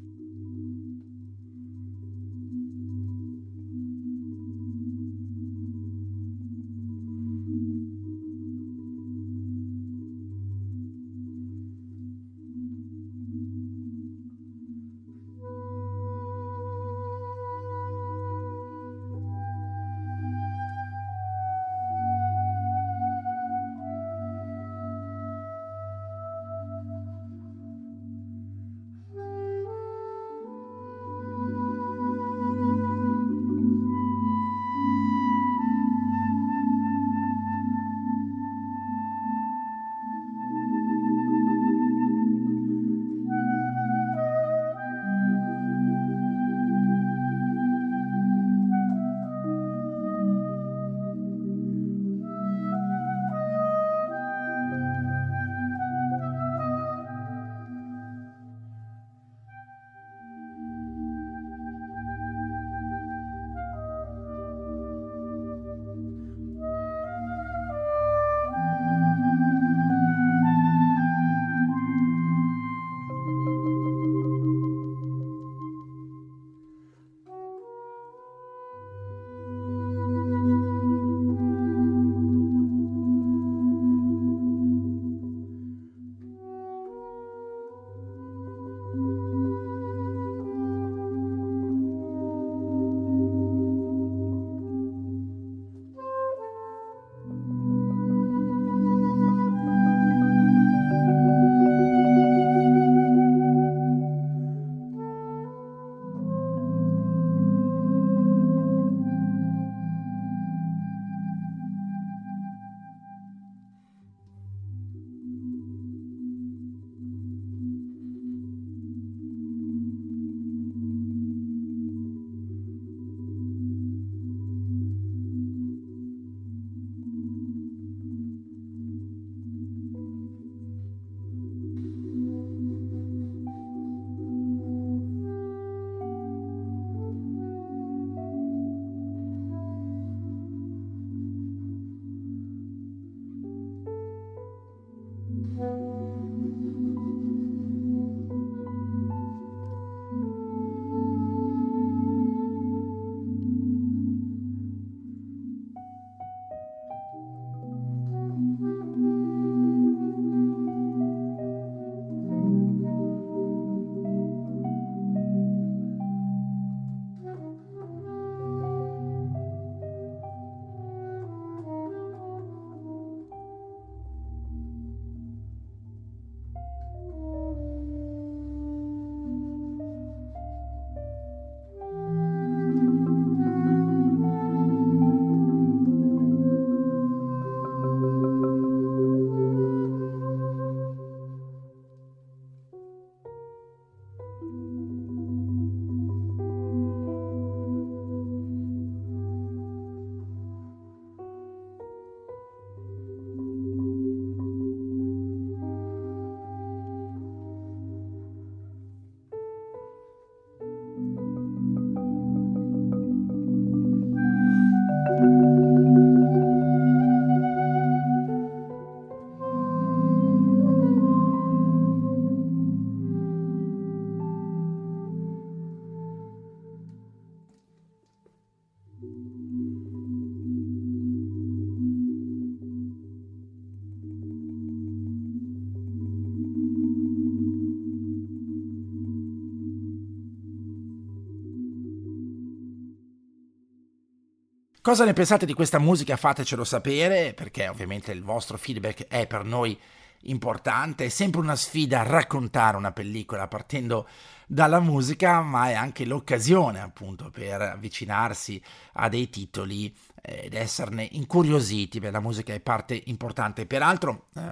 Cosa 244.91 245.05
ne 245.05 245.13
pensate 245.13 245.47
di 245.47 245.55
questa 245.55 245.79
musica? 245.79 246.17
Fatecelo 246.17 246.65
sapere 246.65 247.33
perché 247.33 247.69
ovviamente 247.69 248.11
il 248.11 248.25
vostro 248.25 248.59
feedback 248.59 249.07
è 249.07 249.29
per 249.29 249.45
noi 249.45 249.79
importante, 250.23 251.05
è 251.05 251.09
sempre 251.09 251.41
una 251.41 251.55
sfida 251.55 252.03
raccontare 252.03 252.77
una 252.77 252.91
pellicola 252.91 253.47
partendo 253.47 254.09
dalla 254.49 254.81
musica, 254.81 255.43
ma 255.43 255.69
è 255.69 255.75
anche 255.75 256.05
l'occasione 256.05 256.81
appunto 256.81 257.31
per 257.31 257.63
avvicinarsi 257.63 258.61
a 258.95 259.09
dei 259.09 259.31
titoli 259.31 259.95
eh, 260.21 260.47
ed 260.47 260.55
esserne 260.55 261.07
incuriositi, 261.13 262.01
beh 262.01 262.11
la 262.11 262.19
musica 262.19 262.53
è 262.53 262.59
parte 262.59 263.01
importante. 263.07 263.67
Peraltro, 263.67 264.27
eh, 264.35 264.51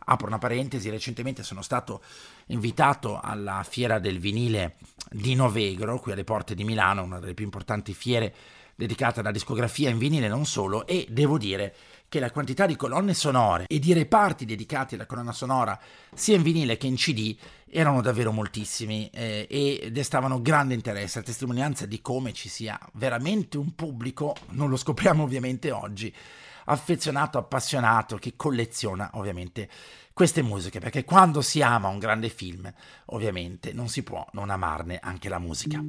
apro 0.00 0.26
una 0.26 0.36
parentesi, 0.36 0.90
recentemente 0.90 1.42
sono 1.42 1.62
stato 1.62 2.02
invitato 2.48 3.18
alla 3.18 3.64
fiera 3.66 3.98
del 3.98 4.18
vinile 4.18 4.76
di 5.10 5.34
Novegro, 5.34 5.98
qui 5.98 6.12
alle 6.12 6.24
porte 6.24 6.54
di 6.54 6.64
Milano, 6.64 7.04
una 7.04 7.20
delle 7.20 7.32
più 7.32 7.46
importanti 7.46 7.94
fiere 7.94 8.34
dedicate 8.78 9.18
alla 9.18 9.32
discografia 9.32 9.90
in 9.90 9.98
vinile 9.98 10.28
non 10.28 10.46
solo, 10.46 10.86
e 10.86 11.04
devo 11.10 11.36
dire 11.36 11.74
che 12.08 12.20
la 12.20 12.30
quantità 12.30 12.64
di 12.64 12.76
colonne 12.76 13.12
sonore 13.12 13.64
e 13.66 13.80
di 13.80 13.92
reparti 13.92 14.44
dedicati 14.44 14.94
alla 14.94 15.04
colonna 15.04 15.32
sonora 15.32 15.76
sia 16.14 16.36
in 16.36 16.42
vinile 16.42 16.76
che 16.76 16.86
in 16.86 16.94
CD 16.94 17.36
erano 17.68 18.00
davvero 18.00 18.30
moltissimi 18.30 19.10
eh, 19.12 19.48
e 19.50 19.90
destavano 19.90 20.40
grande 20.40 20.74
interesse, 20.74 21.18
a 21.18 21.22
testimonianza 21.22 21.86
di 21.86 22.00
come 22.00 22.32
ci 22.32 22.48
sia 22.48 22.78
veramente 22.92 23.58
un 23.58 23.74
pubblico, 23.74 24.36
non 24.50 24.70
lo 24.70 24.76
scopriamo 24.76 25.24
ovviamente 25.24 25.72
oggi, 25.72 26.14
affezionato, 26.66 27.36
appassionato, 27.36 28.16
che 28.16 28.34
colleziona 28.36 29.10
ovviamente 29.14 29.68
queste 30.12 30.40
musiche, 30.42 30.78
perché 30.78 31.02
quando 31.02 31.40
si 31.42 31.62
ama 31.62 31.88
un 31.88 31.98
grande 31.98 32.28
film, 32.28 32.72
ovviamente 33.06 33.72
non 33.72 33.88
si 33.88 34.04
può 34.04 34.24
non 34.34 34.50
amarne 34.50 35.00
anche 35.02 35.28
la 35.28 35.40
musica. 35.40 35.82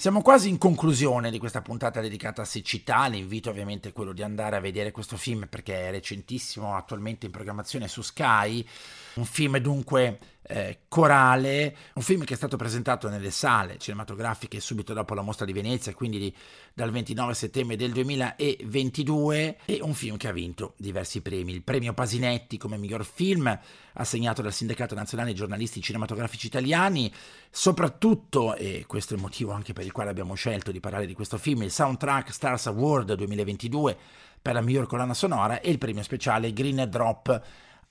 Siamo 0.00 0.22
quasi 0.22 0.48
in 0.48 0.56
conclusione 0.56 1.30
di 1.30 1.38
questa 1.38 1.60
puntata 1.60 2.00
dedicata 2.00 2.40
a 2.40 2.46
siccità, 2.46 3.06
l'invito 3.06 3.50
ovviamente 3.50 3.90
è 3.90 3.92
quello 3.92 4.14
di 4.14 4.22
andare 4.22 4.56
a 4.56 4.60
vedere 4.60 4.92
questo 4.92 5.18
film 5.18 5.46
perché 5.46 5.88
è 5.88 5.90
recentissimo, 5.90 6.74
attualmente 6.74 7.26
in 7.26 7.32
programmazione 7.32 7.86
su 7.86 8.00
Sky, 8.00 8.66
un 9.14 9.24
film 9.24 9.58
dunque 9.58 10.18
eh, 10.50 10.80
corale, 10.88 11.76
un 11.94 12.02
film 12.02 12.24
che 12.24 12.34
è 12.34 12.36
stato 12.36 12.56
presentato 12.56 13.08
nelle 13.08 13.30
sale 13.30 13.78
cinematografiche 13.78 14.58
subito 14.58 14.92
dopo 14.92 15.14
la 15.14 15.22
mostra 15.22 15.46
di 15.46 15.52
Venezia, 15.52 15.94
quindi 15.94 16.18
di, 16.18 16.34
dal 16.74 16.90
29 16.90 17.34
settembre 17.34 17.76
del 17.76 17.92
2022, 17.92 19.58
e 19.64 19.78
un 19.80 19.94
film 19.94 20.16
che 20.16 20.26
ha 20.26 20.32
vinto 20.32 20.74
diversi 20.76 21.20
premi. 21.20 21.52
Il 21.52 21.62
premio 21.62 21.92
Pasinetti 21.92 22.58
come 22.58 22.78
miglior 22.78 23.04
film, 23.04 23.56
assegnato 23.94 24.42
dal 24.42 24.52
Sindacato 24.52 24.94
Nazionale 24.96 25.34
Giornalisti 25.34 25.80
Cinematografici 25.80 26.46
Italiani, 26.46 27.12
soprattutto, 27.48 28.56
e 28.56 28.84
questo 28.88 29.14
è 29.14 29.16
il 29.16 29.22
motivo 29.22 29.52
anche 29.52 29.72
per 29.72 29.84
il 29.84 29.92
quale 29.92 30.10
abbiamo 30.10 30.34
scelto 30.34 30.72
di 30.72 30.80
parlare 30.80 31.06
di 31.06 31.14
questo 31.14 31.38
film, 31.38 31.62
il 31.62 31.70
Soundtrack 31.70 32.32
Stars 32.32 32.66
Award 32.66 33.14
2022 33.14 33.96
per 34.42 34.54
la 34.54 34.62
miglior 34.62 34.86
colonna 34.86 35.14
sonora 35.14 35.60
e 35.60 35.70
il 35.70 35.78
premio 35.78 36.02
speciale 36.02 36.52
Green 36.52 36.86
Drop 36.88 37.42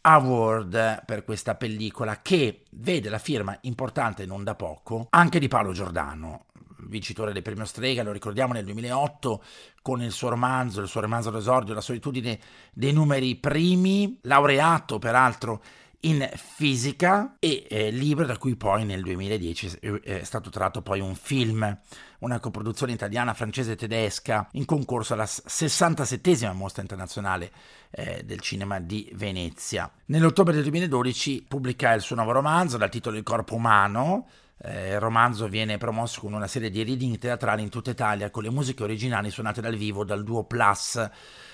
Award 0.02 1.04
per 1.06 1.24
questa 1.24 1.56
pellicola 1.56 2.22
che 2.22 2.64
vede 2.72 3.10
la 3.10 3.18
firma 3.18 3.58
importante 3.62 4.26
non 4.26 4.44
da 4.44 4.56
poco 4.56 5.08
anche 5.10 5.40
di 5.40 5.48
Paolo 5.48 5.74
Giordano, 5.74 6.46
vincitore 6.88 7.34
del 7.34 7.42
premio 7.42 7.66
Strega, 7.66 8.04
lo 8.04 8.12
ricordiamo 8.12 8.54
nel 8.54 8.66
2008 8.66 9.44
con 9.82 10.02
il 10.02 10.12
suo 10.12 10.30
romanzo, 10.30 10.82
il 10.82 10.88
suo 10.88 11.02
romanzo 11.02 11.32
d'esordio 11.32 11.74
La 11.74 11.82
solitudine 11.82 12.40
dei 12.74 12.94
numeri 12.94 13.36
primi, 13.36 14.20
laureato 14.24 15.00
peraltro 15.00 15.62
in 16.02 16.30
fisica 16.34 17.36
e 17.40 17.66
eh, 17.70 17.92
libro 17.92 18.26
da 18.26 18.38
cui 18.38 18.56
poi 18.56 18.86
nel 18.86 19.02
2010 19.02 19.80
è 20.04 20.24
stato 20.24 20.50
tratto 20.50 20.82
poi 20.82 21.02
un 21.02 21.16
film, 21.16 21.78
una 22.20 22.40
coproduzione 22.40 22.94
italiana, 22.94 23.34
francese 23.34 23.74
e 23.74 23.76
tedesca 23.76 24.48
in 24.54 24.66
concorso 24.66 25.14
alla 25.14 25.26
67esima 25.26 26.54
mostra 26.54 26.82
internazionale 26.82 27.52
eh, 27.92 28.24
del 28.24 28.40
cinema 28.40 28.80
di 28.80 29.12
Venezia. 29.14 29.92
Nell'ottobre 30.06 30.54
del 30.54 30.64
2012 30.64 31.46
pubblica 31.48 31.94
il 31.94 32.02
suo 32.02 32.16
nuovo 32.16 32.32
romanzo 32.32 32.78
dal 32.78 32.90
titolo 32.90 33.18
Il 33.18 33.24
corpo 33.24 33.56
umano, 33.56 34.28
eh, 34.62 34.92
il 34.92 35.00
romanzo 35.00 35.48
viene 35.48 35.78
promosso 35.78 36.22
con 36.22 36.34
una 36.34 36.48
serie 36.48 36.70
di 36.70 36.84
reading 36.84 37.18
teatrali 37.18 37.62
in 37.62 37.70
tutta 37.70 37.92
Italia 37.92 38.30
con 38.30 38.44
le 38.44 38.50
musiche 38.50 38.84
originali 38.84 39.30
suonate 39.30 39.60
dal 39.60 39.76
vivo 39.76 40.06
dal 40.06 40.24
duo 40.24 40.46
Plus. 40.46 41.10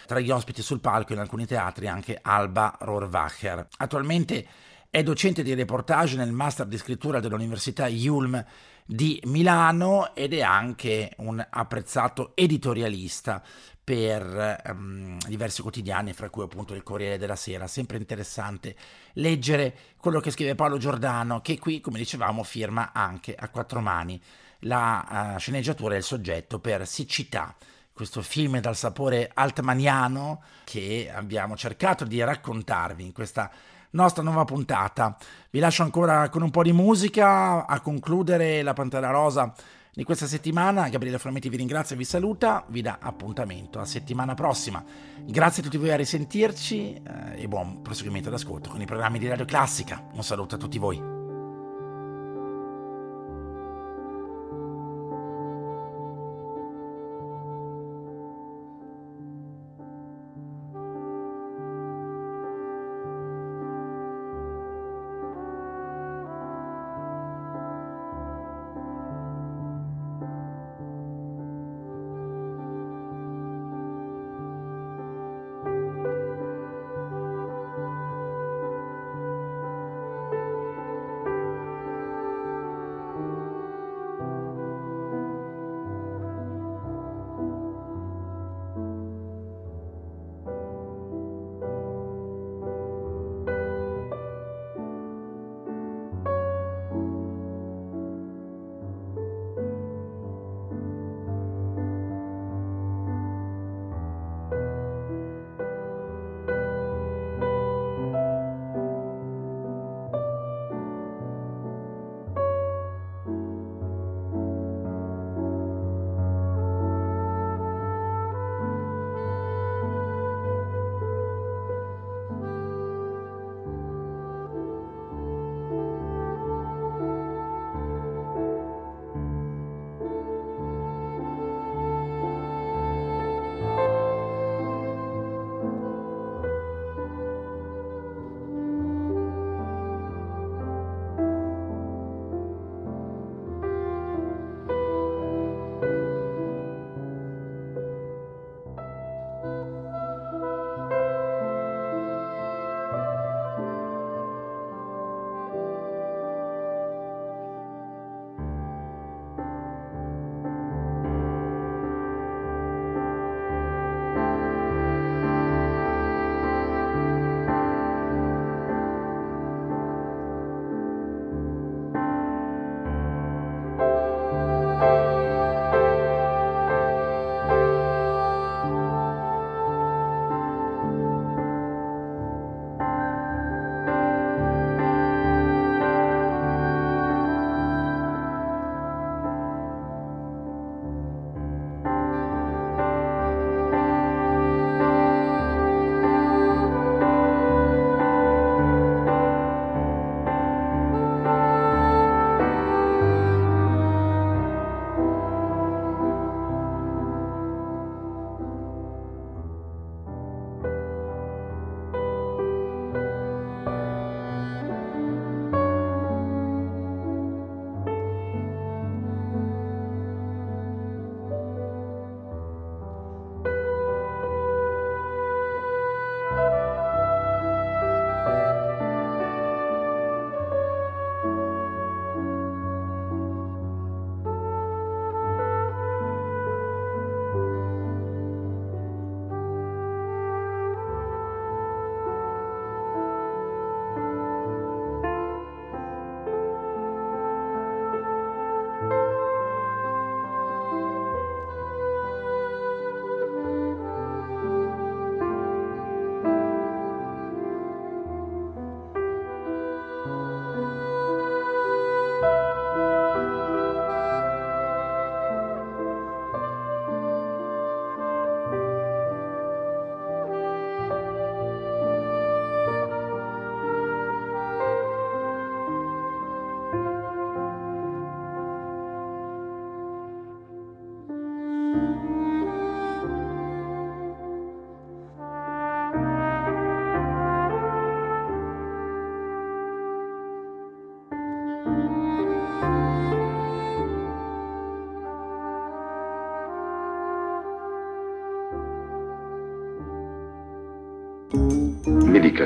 Tra 0.05 0.19
gli 0.19 0.29
ospiti 0.29 0.61
sul 0.61 0.81
palco 0.81 1.13
in 1.13 1.19
alcuni 1.19 1.45
teatri 1.45 1.87
anche 1.87 2.19
Alba 2.21 2.77
Rohrwacher. 2.79 3.67
Attualmente 3.77 4.47
è 4.89 5.01
docente 5.03 5.43
di 5.43 5.53
reportage 5.53 6.15
nel 6.15 6.31
master 6.31 6.67
di 6.67 6.77
scrittura 6.77 7.19
dell'Università 7.19 7.87
Yulm 7.87 8.43
di 8.85 9.19
Milano 9.25 10.13
ed 10.13 10.33
è 10.33 10.41
anche 10.41 11.11
un 11.17 11.45
apprezzato 11.49 12.33
editorialista 12.35 13.41
per 13.83 14.61
um, 14.67 15.17
diversi 15.27 15.61
quotidiani, 15.61 16.13
fra 16.13 16.29
cui 16.29 16.43
appunto 16.43 16.73
il 16.73 16.83
Corriere 16.83 17.17
della 17.17 17.35
Sera. 17.35 17.67
Sempre 17.67 17.97
interessante 17.97 18.75
leggere 19.13 19.75
quello 19.97 20.19
che 20.19 20.31
scrive 20.31 20.55
Paolo 20.55 20.77
Giordano, 20.77 21.41
che 21.41 21.59
qui, 21.59 21.81
come 21.81 21.97
dicevamo, 21.97 22.43
firma 22.43 22.91
anche 22.93 23.35
a 23.35 23.49
quattro 23.49 23.81
mani 23.81 24.21
la 24.59 25.33
uh, 25.35 25.39
sceneggiatura 25.39 25.95
e 25.95 25.97
il 25.97 26.03
soggetto 26.03 26.59
per 26.59 26.87
Siccità, 26.87 27.55
questo 27.95 28.21
film 28.21 28.59
dal 28.59 28.75
sapore 28.75 29.31
altmaniano 29.33 30.41
che 30.65 31.09
abbiamo 31.15 31.55
cercato 31.55 32.03
di 32.03 32.21
raccontarvi 32.21 33.05
in 33.05 33.13
questa 33.13 33.49
nostra 33.91 34.21
nuova 34.21 34.43
puntata. 34.43 35.15
Vi 35.49 35.59
lascio 35.59 35.83
ancora 35.83 36.27
con 36.27 36.41
un 36.41 36.51
po' 36.51 36.61
di 36.61 36.73
musica 36.73 37.65
a 37.65 37.79
concludere 37.79 38.61
la 38.63 38.73
Pantera 38.73 39.11
Rosa 39.11 39.53
di 39.93 40.03
questa 40.03 40.27
settimana. 40.27 40.89
Gabriele 40.89 41.17
Frametti 41.17 41.47
vi 41.47 41.55
ringrazia 41.55 41.95
e 41.95 41.97
vi 41.97 42.03
saluta, 42.03 42.65
vi 42.67 42.81
dà 42.81 42.97
appuntamento 42.99 43.79
a 43.79 43.85
settimana 43.85 44.33
prossima. 44.33 44.83
Grazie 45.21 45.61
a 45.61 45.65
tutti 45.65 45.77
voi 45.77 45.91
a 45.91 45.95
risentirci 45.95 47.01
eh, 47.01 47.43
e 47.43 47.47
buon 47.47 47.81
proseguimento 47.81 48.29
d'ascolto 48.29 48.69
con 48.69 48.81
i 48.81 48.85
programmi 48.85 49.19
di 49.19 49.29
Radio 49.29 49.45
Classica. 49.45 50.05
Un 50.11 50.23
saluto 50.23 50.55
a 50.55 50.57
tutti 50.57 50.77
voi. 50.77 51.14